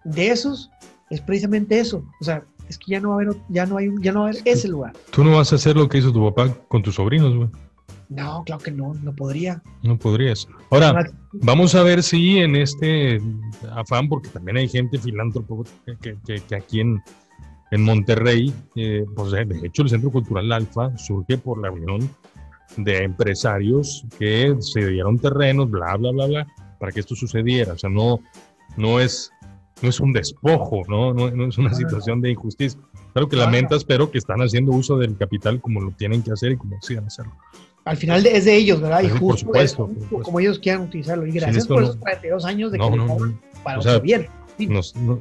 de 0.04 0.30
esos 0.30 0.70
es 1.10 1.20
precisamente 1.20 1.78
eso. 1.78 2.04
O 2.20 2.24
sea, 2.24 2.44
es 2.68 2.78
que 2.78 2.92
ya 2.92 3.00
no 3.00 3.10
va 3.10 3.14
a 3.16 3.18
haber, 3.22 3.36
ya 3.48 3.66
no 3.66 3.76
hay, 3.78 3.90
ya 4.00 4.12
no 4.12 4.20
va 4.20 4.26
a 4.26 4.30
haber 4.30 4.42
ese 4.44 4.68
lugar. 4.68 4.92
Tú 5.10 5.24
no 5.24 5.36
vas 5.36 5.52
a 5.52 5.56
hacer 5.56 5.76
lo 5.76 5.88
que 5.88 5.98
hizo 5.98 6.12
tu 6.12 6.24
papá 6.24 6.54
con 6.68 6.82
tus 6.82 6.94
sobrinos, 6.94 7.36
güey. 7.36 7.48
No, 8.10 8.42
claro 8.44 8.60
que 8.60 8.72
no, 8.72 8.92
no 8.94 9.14
podría. 9.14 9.62
No 9.82 9.96
podrías. 9.96 10.48
Ahora, 10.70 11.08
vamos 11.32 11.76
a 11.76 11.84
ver 11.84 12.02
si 12.02 12.38
en 12.38 12.56
este 12.56 13.22
afán, 13.70 14.08
porque 14.08 14.28
también 14.28 14.56
hay 14.56 14.68
gente 14.68 14.98
filántropo 14.98 15.64
que, 16.02 16.18
que, 16.26 16.54
aquí 16.56 16.80
en, 16.80 17.00
en 17.70 17.84
Monterrey, 17.84 18.52
eh, 18.74 19.04
pues 19.14 19.30
de 19.30 19.46
hecho 19.62 19.82
el 19.82 19.90
Centro 19.90 20.10
Cultural 20.10 20.50
Alfa 20.50 20.96
surge 20.98 21.38
por 21.38 21.62
la 21.62 21.70
unión 21.70 22.10
de 22.76 23.04
empresarios 23.04 24.04
que 24.18 24.56
se 24.58 24.88
dieron 24.88 25.16
terrenos, 25.16 25.70
bla, 25.70 25.96
bla, 25.96 26.10
bla, 26.10 26.26
bla, 26.26 26.46
para 26.80 26.90
que 26.90 26.98
esto 26.98 27.14
sucediera. 27.14 27.74
O 27.74 27.78
sea, 27.78 27.90
no, 27.90 28.18
no, 28.76 28.98
es, 28.98 29.30
no 29.82 29.88
es 29.88 30.00
un 30.00 30.12
despojo, 30.12 30.82
¿no? 30.88 31.14
No, 31.14 31.30
no 31.30 31.46
es 31.46 31.58
una 31.58 31.72
situación 31.74 32.20
de 32.20 32.32
injusticia. 32.32 32.80
Claro 33.12 33.28
que 33.28 33.36
lamentas, 33.36 33.84
pero 33.84 34.10
que 34.10 34.18
están 34.18 34.40
haciendo 34.40 34.72
uso 34.72 34.98
del 34.98 35.16
capital 35.16 35.60
como 35.60 35.80
lo 35.80 35.92
tienen 35.92 36.24
que 36.24 36.32
hacer 36.32 36.52
y 36.52 36.56
como 36.56 36.74
decían 36.74 37.06
hacerlo 37.06 37.34
al 37.84 37.96
final 37.96 38.26
es 38.26 38.44
de 38.44 38.56
ellos, 38.56 38.80
¿verdad? 38.80 39.02
y 39.02 39.08
justo 39.08 39.46
supuesto, 39.46 39.90
como 40.22 40.40
ellos 40.40 40.58
quieran 40.58 40.82
utilizarlo. 40.82 41.26
Y 41.26 41.32
gracias 41.32 41.66
por 41.66 41.82
esos 41.82 41.96
42 41.96 42.44
años 42.44 42.72
de 42.72 42.78
que 42.78 42.90
no, 42.90 43.18
para 43.62 43.78
o 43.78 43.82
sea, 43.82 43.98
bien. 43.98 44.28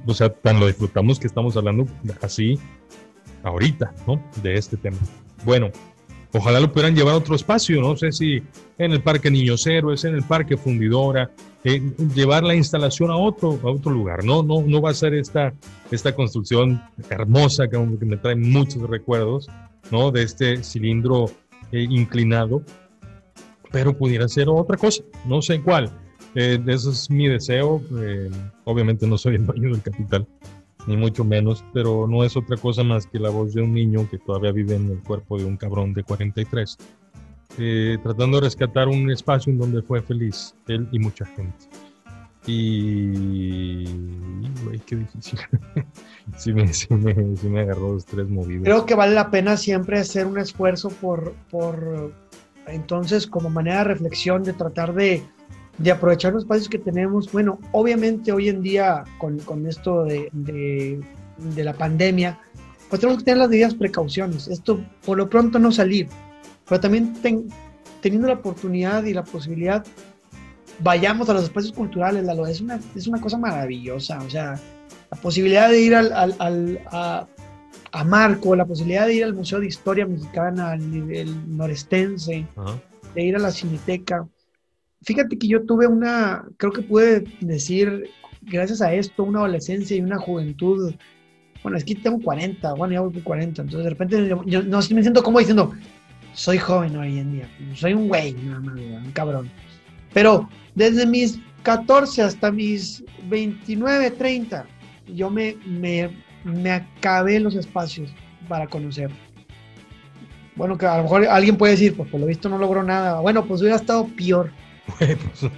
o 0.05 0.13
sea, 0.13 0.29
tan 0.29 0.59
lo 0.59 0.67
disfrutamos 0.67 1.19
que 1.19 1.27
estamos 1.27 1.55
hablando 1.55 1.87
así 2.21 2.59
ahorita, 3.43 3.93
¿no? 4.05 4.21
De 4.43 4.55
este 4.55 4.75
tema. 4.75 4.97
Bueno, 5.45 5.71
ojalá 6.33 6.59
lo 6.59 6.71
pudieran 6.71 6.95
llevar 6.95 7.13
a 7.13 7.17
otro 7.17 7.35
espacio, 7.35 7.81
no 7.81 7.95
sé 7.95 8.11
si 8.11 8.43
en 8.77 8.91
el 8.91 9.01
Parque 9.01 9.31
Niños 9.31 9.65
Héroes, 9.65 10.03
en 10.03 10.15
el 10.15 10.23
Parque 10.23 10.57
Fundidora, 10.57 11.31
eh, 11.63 11.81
llevar 12.13 12.43
la 12.43 12.55
instalación 12.55 13.09
a 13.09 13.17
otro, 13.17 13.59
a 13.63 13.71
otro 13.71 13.91
lugar. 13.91 14.23
No, 14.23 14.43
no, 14.43 14.61
no 14.61 14.81
va 14.81 14.91
a 14.91 14.93
ser 14.93 15.13
esta, 15.13 15.53
esta 15.91 16.13
construcción 16.13 16.81
hermosa 17.09 17.67
que, 17.67 17.77
que 17.99 18.05
me 18.05 18.17
trae 18.17 18.35
muchos 18.35 18.89
recuerdos, 18.89 19.49
¿no? 19.91 20.11
De 20.11 20.23
este 20.23 20.63
cilindro 20.63 21.31
eh, 21.71 21.87
inclinado, 21.89 22.63
pero 23.71 23.97
pudiera 23.97 24.27
ser 24.27 24.49
otra 24.49 24.77
cosa, 24.77 25.03
no 25.25 25.41
sé 25.41 25.61
cuál. 25.61 25.91
Eh, 26.35 26.59
ese 26.67 26.89
es 26.89 27.09
mi 27.09 27.27
deseo. 27.27 27.81
Eh, 27.99 28.29
obviamente 28.65 29.07
no 29.07 29.17
soy 29.17 29.35
el 29.35 29.45
dueño 29.45 29.71
del 29.71 29.81
capital, 29.81 30.27
ni 30.87 30.97
mucho 30.97 31.23
menos, 31.23 31.63
pero 31.73 32.07
no 32.07 32.23
es 32.23 32.37
otra 32.37 32.57
cosa 32.57 32.83
más 32.83 33.07
que 33.07 33.19
la 33.19 33.29
voz 33.29 33.53
de 33.53 33.61
un 33.61 33.73
niño 33.73 34.07
que 34.09 34.17
todavía 34.19 34.51
vive 34.51 34.75
en 34.75 34.91
el 34.91 34.99
cuerpo 34.99 35.37
de 35.37 35.45
un 35.45 35.57
cabrón 35.57 35.93
de 35.93 36.03
43, 36.03 36.77
eh, 37.57 37.97
tratando 38.03 38.37
de 38.37 38.45
rescatar 38.45 38.87
un 38.87 39.09
espacio 39.11 39.51
en 39.51 39.59
donde 39.59 39.81
fue 39.81 40.01
feliz 40.01 40.55
él 40.67 40.87
y 40.91 40.99
mucha 40.99 41.25
gente. 41.25 41.65
Y, 42.51 43.85
güey, 44.63 44.79
qué 44.87 44.95
difícil. 44.95 45.39
sí, 46.37 46.51
me, 46.51 46.73
sí, 46.73 46.87
me, 46.95 47.13
sí, 47.37 47.47
me, 47.47 47.61
agarró 47.61 47.93
los 47.93 48.05
tres 48.05 48.27
movidos. 48.27 48.63
Creo 48.63 48.85
que 48.87 48.95
vale 48.95 49.13
la 49.13 49.29
pena 49.29 49.55
siempre 49.55 49.99
hacer 49.99 50.25
un 50.25 50.39
esfuerzo 50.39 50.89
por, 50.89 51.33
por 51.51 52.11
entonces, 52.65 53.27
como 53.27 53.51
manera 53.51 53.79
de 53.79 53.83
reflexión, 53.83 54.43
de 54.43 54.53
tratar 54.53 54.95
de, 54.95 55.23
de 55.77 55.91
aprovechar 55.91 56.33
los 56.33 56.43
espacios 56.43 56.69
que 56.69 56.79
tenemos. 56.79 57.31
Bueno, 57.31 57.59
obviamente 57.71 58.31
hoy 58.31 58.49
en 58.49 58.63
día 58.63 59.03
con, 59.19 59.37
con 59.39 59.67
esto 59.67 60.03
de, 60.05 60.29
de, 60.31 60.99
de, 61.37 61.63
la 61.63 61.73
pandemia, 61.73 62.39
pues 62.89 62.99
tenemos 62.99 63.19
que 63.19 63.25
tener 63.25 63.37
las 63.37 63.49
debidas 63.51 63.75
precauciones. 63.75 64.47
Esto 64.47 64.83
por 65.05 65.19
lo 65.19 65.29
pronto 65.29 65.59
no 65.59 65.71
salir, 65.71 66.07
pero 66.67 66.81
también 66.81 67.13
ten, 67.21 67.47
teniendo 68.01 68.27
la 68.27 68.35
oportunidad 68.35 69.03
y 69.03 69.13
la 69.13 69.23
posibilidad, 69.23 69.85
vayamos 70.81 71.29
a 71.29 71.33
los 71.33 71.43
espacios 71.43 71.73
culturales. 71.73 72.23
Lalo, 72.23 72.47
es, 72.47 72.61
una, 72.61 72.79
es 72.95 73.07
una 73.07 73.21
cosa 73.21 73.37
maravillosa. 73.37 74.19
O 74.19 74.29
sea, 74.29 74.59
la 75.11 75.17
posibilidad 75.21 75.69
de 75.69 75.81
ir 75.81 75.95
al, 75.95 76.11
al, 76.13 76.35
al 76.39 76.79
a, 76.91 77.27
a, 77.91 78.03
Marco, 78.03 78.55
la 78.55 78.65
posibilidad 78.65 79.07
de 79.07 79.15
ir 79.15 79.23
al 79.23 79.33
Museo 79.33 79.59
de 79.59 79.67
Historia 79.67 80.05
Mexicana, 80.05 80.71
al 80.71 80.91
nivel 80.91 81.57
norestense, 81.57 82.45
de 83.15 83.23
ir 83.23 83.35
a 83.35 83.39
la 83.39 83.51
Cineteca 83.51 84.27
fíjate 85.03 85.37
que 85.37 85.47
yo 85.47 85.65
tuve 85.65 85.87
una, 85.87 86.45
creo 86.57 86.71
que 86.71 86.81
pude 86.81 87.23
decir, 87.41 88.09
gracias 88.41 88.81
a 88.81 88.93
esto, 88.93 89.23
una 89.23 89.39
adolescencia 89.39 89.95
y 89.95 90.01
una 90.01 90.17
juventud. 90.17 90.93
Bueno, 91.63 91.77
es 91.77 91.83
que 91.83 91.95
tengo 91.95 92.19
40, 92.21 92.73
bueno, 92.73 92.93
ya 92.93 93.01
voy 93.01 93.13
por 93.13 93.23
40, 93.23 93.61
entonces 93.61 93.83
de 93.83 93.89
repente 93.89 94.29
yo, 94.29 94.43
yo 94.45 94.63
no 94.63 94.77
me 94.77 95.01
siento 95.01 95.23
como 95.23 95.39
diciendo, 95.39 95.73
soy 96.33 96.57
joven 96.57 96.95
hoy 96.95 97.19
en 97.19 97.33
día, 97.33 97.49
soy 97.75 97.93
un 97.93 98.07
güey, 98.07 98.33
nada 98.33 98.59
más, 98.59 98.75
un 98.75 99.11
cabrón. 99.11 99.49
Pero 100.13 100.49
desde 100.79 101.05
mis 101.05 101.39
14 101.63 102.21
hasta 102.21 102.51
mis 102.51 103.03
29, 103.25 104.11
30, 104.11 104.65
yo 105.13 105.29
me, 105.29 105.57
me, 105.65 106.09
me 106.45 106.71
acabé 106.71 107.37
los 107.41 107.53
espacios 107.55 108.09
para 108.47 108.65
conocer. 108.65 109.11
Bueno, 110.55 110.77
que 110.77 110.85
a 110.85 110.97
lo 110.97 111.03
mejor 111.03 111.25
alguien 111.27 111.57
puede 111.57 111.73
decir, 111.73 111.97
pues 111.97 112.09
por 112.09 112.21
lo 112.21 112.25
visto 112.25 112.47
no 112.47 112.57
logró 112.57 112.81
nada. 112.81 113.19
Bueno, 113.19 113.45
pues 113.45 113.59
hubiera 113.59 113.75
estado 113.75 114.07
peor. 114.07 114.51
Bueno, 114.99 115.53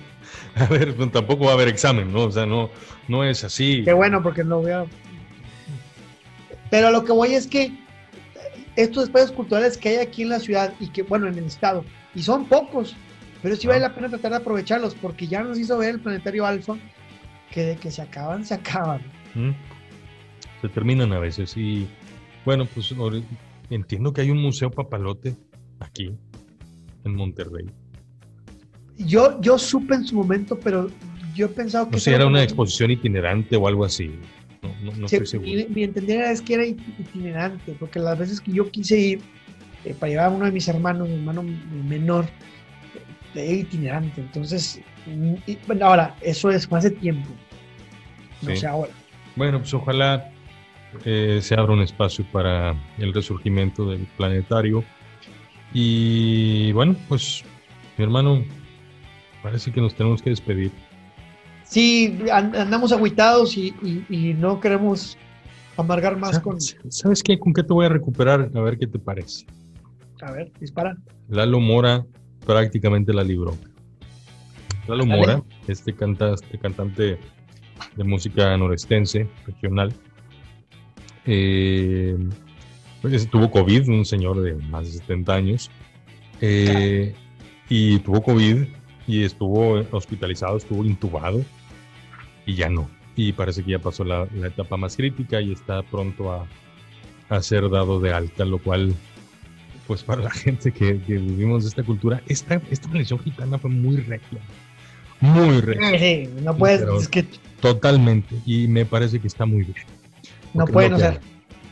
a 0.55 0.65
ver, 0.65 0.93
pues, 0.95 1.11
tampoco 1.13 1.45
va 1.45 1.51
a 1.51 1.53
haber 1.53 1.69
examen, 1.69 2.11
¿no? 2.11 2.23
O 2.23 2.31
sea, 2.31 2.45
no, 2.45 2.69
no 3.07 3.23
es 3.23 3.45
así. 3.45 3.83
Qué 3.85 3.93
bueno, 3.93 4.21
porque 4.21 4.43
no 4.43 4.59
voy 4.59 4.71
a... 4.71 4.85
Pero 6.69 6.91
lo 6.91 7.05
que 7.05 7.13
voy 7.13 7.35
es 7.35 7.47
que 7.47 7.71
estos 8.75 9.05
espacios 9.05 9.31
culturales 9.31 9.77
que 9.77 9.89
hay 9.89 9.95
aquí 9.97 10.23
en 10.23 10.29
la 10.29 10.39
ciudad 10.39 10.73
y 10.81 10.89
que, 10.89 11.03
bueno, 11.03 11.27
en 11.27 11.37
el 11.37 11.45
estado, 11.45 11.85
y 12.13 12.23
son 12.23 12.45
pocos, 12.45 12.95
pero 13.41 13.55
sí 13.55 13.67
vale 13.67 13.79
la 13.81 13.93
pena 13.93 14.09
tratar 14.09 14.31
de 14.31 14.37
aprovecharlos 14.37 14.95
porque 14.95 15.27
ya 15.27 15.43
nos 15.43 15.57
hizo 15.57 15.77
ver 15.77 15.95
el 15.95 15.99
planetario 15.99 16.45
Alfa 16.45 16.77
que 17.51 17.63
de 17.63 17.75
que 17.75 17.91
se 17.91 18.01
acaban, 18.01 18.45
se 18.45 18.53
acaban. 18.53 19.01
¿Mm? 19.35 19.51
Se 20.61 20.69
terminan 20.69 21.11
a 21.11 21.19
veces 21.19 21.55
y, 21.57 21.87
bueno, 22.45 22.65
pues 22.65 22.93
entiendo 23.69 24.13
que 24.13 24.21
hay 24.21 24.31
un 24.31 24.41
museo 24.41 24.69
papalote 24.69 25.35
aquí, 25.79 26.13
en 27.03 27.15
Monterrey 27.15 27.65
yo, 29.05 29.39
yo 29.41 29.57
supe 29.57 29.95
en 29.95 30.05
su 30.05 30.15
momento, 30.15 30.57
pero 30.59 30.89
yo 31.35 31.47
he 31.47 31.49
pensado 31.49 31.85
que... 31.85 31.91
No 31.93 31.99
sé, 31.99 32.13
era 32.13 32.27
una 32.27 32.43
exposición 32.43 32.91
itinerante 32.91 33.55
o 33.55 33.67
algo 33.67 33.85
así. 33.85 34.11
No, 34.61 34.69
no, 34.83 34.97
no 34.97 35.07
sí, 35.07 35.15
estoy 35.15 35.27
seguro. 35.27 35.51
Mi, 35.51 35.65
mi 35.67 35.83
entendida 35.83 36.31
es 36.31 36.41
que 36.41 36.53
era 36.53 36.65
itinerante, 36.65 37.75
porque 37.79 37.99
las 37.99 38.17
veces 38.17 38.41
que 38.41 38.51
yo 38.51 38.69
quise 38.69 38.99
ir 38.99 39.21
eh, 39.85 39.95
para 39.99 40.11
llevar 40.11 40.25
a 40.27 40.29
uno 40.29 40.45
de 40.45 40.51
mis 40.51 40.67
hermanos, 40.67 41.07
mi 41.07 41.15
hermano 41.15 41.43
menor, 41.87 42.25
era 43.35 43.51
itinerante. 43.53 44.21
Entonces, 44.21 44.81
y, 45.47 45.57
bueno, 45.67 45.85
ahora, 45.87 46.15
eso 46.21 46.49
es 46.51 46.67
de 46.69 46.91
tiempo. 46.91 47.29
No 48.41 48.49
Sí. 48.51 48.57
sé 48.57 48.67
ahora. 48.67 48.91
Bueno, 49.35 49.59
pues 49.59 49.73
ojalá 49.73 50.31
eh, 51.05 51.39
se 51.41 51.55
abra 51.55 51.73
un 51.73 51.81
espacio 51.81 52.25
para 52.31 52.75
el 52.97 53.13
resurgimiento 53.13 53.89
del 53.89 54.05
planetario. 54.17 54.83
Y 55.73 56.71
bueno, 56.73 56.95
pues 57.07 57.43
mi 57.97 58.03
hermano, 58.03 58.43
parece 59.41 59.71
que 59.71 59.79
nos 59.81 59.95
tenemos 59.95 60.21
que 60.21 60.31
despedir. 60.31 60.71
Sí, 61.63 62.19
an- 62.31 62.55
andamos 62.55 62.91
agüitados 62.91 63.55
y, 63.55 63.73
y- 63.81 64.03
y 64.09 64.33
no 64.33 64.59
queremos 64.59 65.17
amargar 65.77 66.17
más 66.17 66.39
con... 66.41 66.59
¿Sabes 66.59 67.23
qué? 67.23 67.39
¿Con 67.39 67.53
qué 67.53 67.63
te 67.63 67.71
voy 67.71 67.85
a 67.85 67.89
recuperar? 67.89 68.49
A 68.53 68.59
ver 68.59 68.77
qué 68.77 68.87
te 68.87 68.99
parece. 68.99 69.45
A 70.21 70.31
ver, 70.31 70.51
dispara. 70.59 70.97
Lalo 71.29 71.59
Mora 71.61 72.03
prácticamente 72.45 73.13
la 73.13 73.23
libró. 73.23 73.57
Lalo. 74.87 75.05
Mora, 75.05 75.43
este, 75.67 75.93
canta, 75.93 76.33
este 76.33 76.57
cantante 76.57 77.17
de 77.95 78.03
música 78.03 78.57
norestense, 78.57 79.27
regional, 79.45 79.93
eh, 81.25 82.17
pues, 83.01 83.29
tuvo 83.29 83.51
COVID, 83.51 83.89
un 83.89 84.05
señor 84.05 84.41
de 84.41 84.55
más 84.55 84.85
de 84.85 84.99
70 84.99 85.33
años, 85.33 85.71
eh, 86.41 87.13
y 87.69 87.99
tuvo 87.99 88.21
COVID 88.21 88.63
y 89.07 89.23
estuvo 89.23 89.83
hospitalizado, 89.91 90.57
estuvo 90.57 90.83
intubado 90.83 91.43
y 92.45 92.55
ya 92.55 92.69
no. 92.69 92.89
Y 93.15 93.33
parece 93.33 93.63
que 93.63 93.71
ya 93.71 93.79
pasó 93.79 94.03
la, 94.03 94.27
la 94.33 94.47
etapa 94.47 94.77
más 94.77 94.95
crítica 94.95 95.41
y 95.41 95.51
está 95.51 95.83
pronto 95.83 96.31
a, 96.31 96.47
a 97.29 97.41
ser 97.41 97.69
dado 97.69 97.99
de 97.99 98.13
alta, 98.13 98.45
lo 98.45 98.57
cual 98.57 98.95
pues 99.87 100.03
para 100.03 100.21
la 100.23 100.31
gente 100.31 100.71
que, 100.71 100.99
que 101.01 101.13
vivimos 101.17 101.63
de 101.63 101.69
esta 101.69 101.83
cultura, 101.83 102.21
esta, 102.27 102.61
esta 102.69 102.87
maldición 102.87 103.19
gitana 103.19 103.57
fue 103.57 103.69
muy 103.69 103.97
regia. 103.97 104.39
Muy 105.19 105.59
regia. 105.61 105.99
Sí, 105.99 106.29
no 106.43 106.55
puedes, 106.57 106.81
es 106.81 107.07
que 107.07 107.25
Totalmente. 107.59 108.35
Y 108.45 108.67
me 108.67 108.85
parece 108.85 109.19
que 109.19 109.27
está 109.27 109.45
muy 109.45 109.63
bien. 109.63 109.75
no 110.53 110.65
puede 110.65 110.89
no 110.89 110.97
ser. 110.97 111.11
hay. 111.11 111.19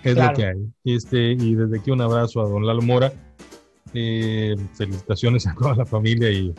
Es 0.04 0.14
Claro. 0.14 0.32
lo 0.32 0.38
que 0.38 0.46
hay. 0.46 0.58
Este, 0.96 1.32
y 1.34 1.56
desde 1.56 1.80
aquí 1.80 1.92
un 1.92 2.02
abrazo 2.02 2.42
a 2.42 2.48
don 2.50 2.66
Lalo 2.66 2.82
Mora. 2.82 3.12
Eh, 3.94 4.56
felicitaciones 4.76 5.48
a 5.48 5.56
toda 5.56 5.76
la 5.76 5.86
familia 5.86 6.30
y 6.30 6.54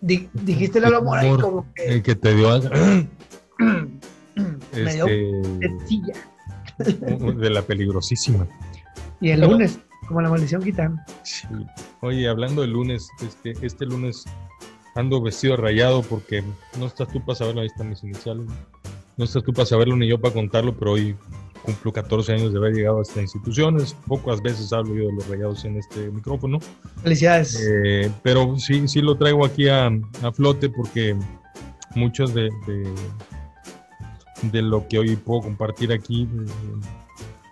Di- 0.00 0.28
dijiste 0.32 0.80
Lalo 0.80 1.02
Mora 1.02 1.26
y 1.26 1.36
como 1.36 1.66
que 1.74 1.84
el 1.84 2.02
que 2.02 2.14
te 2.14 2.34
dio 2.34 2.48
a- 2.50 2.60
me 3.58 4.92
dio 4.94 5.06
este, 5.06 5.42
sencilla. 5.60 6.14
de 7.38 7.50
la 7.50 7.62
peligrosísima. 7.62 8.46
Y 9.20 9.30
el 9.30 9.42
lunes, 9.42 9.78
como 10.06 10.20
la 10.20 10.28
maldición 10.30 10.62
gitana. 10.62 11.04
Sí. 11.22 11.46
Oye, 12.00 12.28
hablando 12.28 12.62
de 12.62 12.68
lunes, 12.68 13.08
este, 13.22 13.54
este 13.64 13.86
lunes 13.86 14.24
ando 14.94 15.20
vestido 15.22 15.56
rayado 15.56 16.02
porque 16.02 16.42
no 16.78 16.86
estás 16.86 17.08
tú 17.08 17.20
para 17.24 17.36
saberlo, 17.36 17.60
ahí 17.62 17.66
están 17.66 17.88
mis 17.90 18.02
iniciales. 18.04 18.46
No 19.16 19.24
estás 19.24 19.42
tú 19.42 19.52
para 19.52 19.66
saberlo 19.66 19.96
ni 19.96 20.08
yo 20.08 20.20
para 20.20 20.34
contarlo, 20.34 20.74
pero 20.76 20.92
hoy 20.92 21.16
cumplo 21.62 21.92
14 21.92 22.32
años 22.32 22.52
de 22.52 22.58
haber 22.58 22.74
llegado 22.74 22.98
a 22.98 23.02
esta 23.02 23.20
institución. 23.22 23.76
Es- 23.80 23.94
Pocas 24.06 24.42
veces 24.42 24.72
hablo 24.72 24.94
yo 24.94 25.06
de 25.08 25.12
los 25.14 25.26
rayados 25.28 25.64
en 25.64 25.76
este 25.78 26.10
micrófono, 26.10 26.58
Felicidades. 27.02 27.58
Eh, 27.68 28.10
pero 28.22 28.56
sí, 28.58 28.86
sí 28.88 29.00
lo 29.00 29.16
traigo 29.16 29.44
aquí 29.46 29.68
a, 29.68 29.86
a 29.86 30.32
flote 30.32 30.68
porque 30.68 31.16
muchos 31.94 32.34
de, 32.34 32.50
de, 32.66 32.94
de 34.52 34.62
lo 34.62 34.86
que 34.88 34.98
hoy 34.98 35.16
puedo 35.16 35.42
compartir 35.42 35.92
aquí, 35.92 36.26
de, 36.26 36.44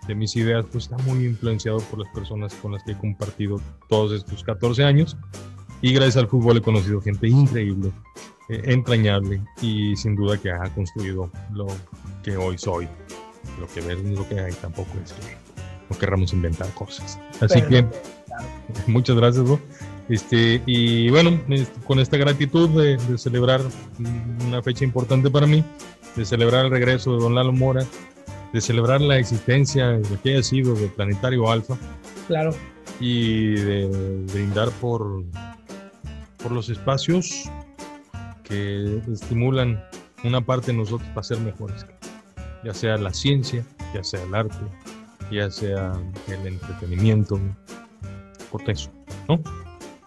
de 0.07 0.15
mis 0.15 0.35
ideas, 0.35 0.65
pues 0.71 0.85
está 0.85 0.97
muy 1.03 1.25
influenciado 1.25 1.79
por 1.79 1.99
las 1.99 2.09
personas 2.13 2.53
con 2.55 2.73
las 2.73 2.83
que 2.83 2.91
he 2.91 2.97
compartido 2.97 3.59
todos 3.89 4.11
estos 4.13 4.43
14 4.43 4.83
años. 4.83 5.17
Y 5.81 5.93
gracias 5.93 6.17
al 6.17 6.27
fútbol 6.27 6.57
he 6.57 6.61
conocido 6.61 7.01
gente 7.01 7.27
increíble, 7.27 7.91
eh, 8.49 8.61
entrañable 8.65 9.41
y 9.61 9.95
sin 9.95 10.15
duda 10.15 10.37
que 10.37 10.49
ha 10.51 10.73
construido 10.73 11.29
lo 11.53 11.67
que 12.23 12.37
hoy 12.37 12.57
soy. 12.57 12.87
Lo 13.59 13.67
que 13.67 13.81
ves 13.81 13.99
es 13.99 14.17
lo 14.17 14.27
que 14.27 14.39
hay, 14.39 14.53
tampoco 14.53 14.89
es 15.03 15.11
que 15.11 15.37
no 15.89 15.97
querramos 15.97 16.31
inventar 16.33 16.73
cosas. 16.73 17.19
Así 17.41 17.61
Pero- 17.67 17.89
que 17.89 17.97
muchas 18.91 19.15
gracias, 19.15 19.43
bro. 19.43 19.59
Este, 20.09 20.61
y 20.65 21.09
bueno, 21.09 21.39
este, 21.49 21.79
con 21.85 21.99
esta 21.99 22.17
gratitud 22.17 22.69
de, 22.69 22.97
de 22.97 23.17
celebrar 23.17 23.61
una 24.47 24.61
fecha 24.61 24.83
importante 24.83 25.29
para 25.29 25.47
mí, 25.47 25.63
de 26.15 26.25
celebrar 26.25 26.65
el 26.65 26.71
regreso 26.71 27.13
de 27.13 27.19
Don 27.23 27.35
Lalo 27.35 27.53
Mora, 27.53 27.85
de 28.53 28.61
celebrar 28.61 29.01
la 29.01 29.17
existencia 29.17 29.89
de 29.89 30.17
que 30.23 30.33
haya 30.33 30.43
sido 30.43 30.75
del 30.75 30.89
Planetario 30.91 31.49
Alfa 31.49 31.75
Claro. 32.27 32.51
y 32.99 33.55
de 33.55 33.87
brindar 34.31 34.69
por, 34.79 35.23
por 36.37 36.51
los 36.51 36.69
espacios 36.69 37.49
que 38.43 39.01
estimulan 39.11 39.83
una 40.23 40.39
parte 40.39 40.71
de 40.71 40.77
nosotros 40.77 41.09
para 41.09 41.23
ser 41.23 41.39
mejores, 41.39 41.85
ya 42.63 42.73
sea 42.73 42.97
la 42.97 43.11
ciencia, 43.13 43.65
ya 43.93 44.03
sea 44.03 44.23
el 44.23 44.35
arte, 44.35 44.55
ya 45.31 45.49
sea 45.49 45.91
el 46.27 46.47
entretenimiento, 46.47 47.39
por 48.51 48.69
eso, 48.69 48.91
¿no? 49.27 49.41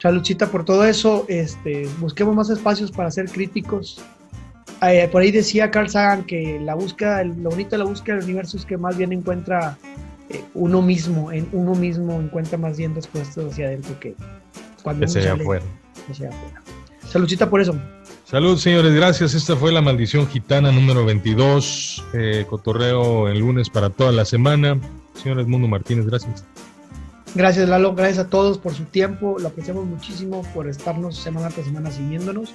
Saludcita 0.00 0.46
por 0.50 0.64
todo 0.64 0.84
eso. 0.84 1.24
Este, 1.28 1.88
busquemos 1.98 2.34
más 2.34 2.48
espacios 2.50 2.92
para 2.92 3.10
ser 3.10 3.28
críticos 3.28 4.00
eh, 4.82 5.08
por 5.10 5.22
ahí 5.22 5.30
decía 5.30 5.70
Carl 5.70 5.88
Sagan 5.88 6.24
que 6.24 6.60
la 6.60 6.74
búsqueda, 6.74 7.24
lo 7.24 7.50
bonito 7.50 7.70
de 7.70 7.78
la 7.78 7.84
búsqueda 7.84 8.16
del 8.16 8.24
universo 8.24 8.56
es 8.56 8.64
que 8.64 8.76
más 8.76 8.96
bien 8.96 9.12
encuentra 9.12 9.78
eh, 10.28 10.42
uno 10.54 10.82
mismo, 10.82 11.32
en 11.32 11.48
uno 11.52 11.74
mismo 11.74 12.20
encuentra 12.20 12.58
más 12.58 12.76
bien 12.76 12.94
respuestas 12.94 13.44
hacia 13.44 13.66
adentro 13.66 13.98
que 14.00 14.14
cuando 14.82 15.04
uno 15.04 15.12
sale, 15.12 15.30
afuera. 15.30 15.64
Saludcita 17.08 17.48
por 17.48 17.60
eso. 17.60 17.74
Salud, 18.24 18.58
señores, 18.58 18.92
gracias. 18.92 19.34
Esta 19.34 19.54
fue 19.56 19.70
la 19.70 19.80
maldición 19.80 20.26
gitana 20.26 20.72
número 20.72 21.04
22. 21.04 22.04
Eh, 22.12 22.44
cotorreo 22.48 23.28
el 23.28 23.38
lunes 23.38 23.70
para 23.70 23.90
toda 23.90 24.10
la 24.10 24.24
semana. 24.24 24.80
Señor 25.14 25.40
Edmundo 25.40 25.68
Martínez, 25.68 26.06
gracias. 26.06 26.44
Gracias, 27.36 27.68
Lalo. 27.68 27.94
Gracias 27.94 28.26
a 28.26 28.28
todos 28.28 28.58
por 28.58 28.74
su 28.74 28.84
tiempo. 28.84 29.36
Lo 29.38 29.48
apreciamos 29.48 29.84
muchísimo 29.84 30.42
por 30.54 30.68
estarnos 30.68 31.16
semana 31.16 31.48
tras 31.50 31.66
semana 31.66 31.90
siguiéndonos. 31.90 32.52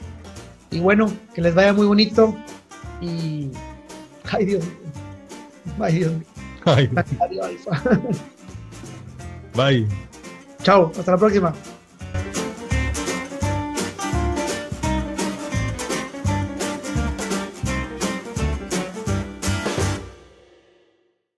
Y 0.71 0.79
bueno, 0.79 1.11
que 1.35 1.41
les 1.41 1.53
vaya 1.53 1.73
muy 1.73 1.85
bonito. 1.85 2.35
Y. 3.01 3.51
Ay, 4.31 4.45
Dios 4.45 4.63
mío. 4.63 4.75
Ay, 5.79 5.93
Dios 5.99 6.13
mío. 6.13 6.25
Ay. 6.65 6.89
Adiós. 7.19 7.51
Bye. 9.55 9.87
Chao. 10.63 10.91
Hasta 10.97 11.11
la 11.11 11.17
próxima. 11.17 11.53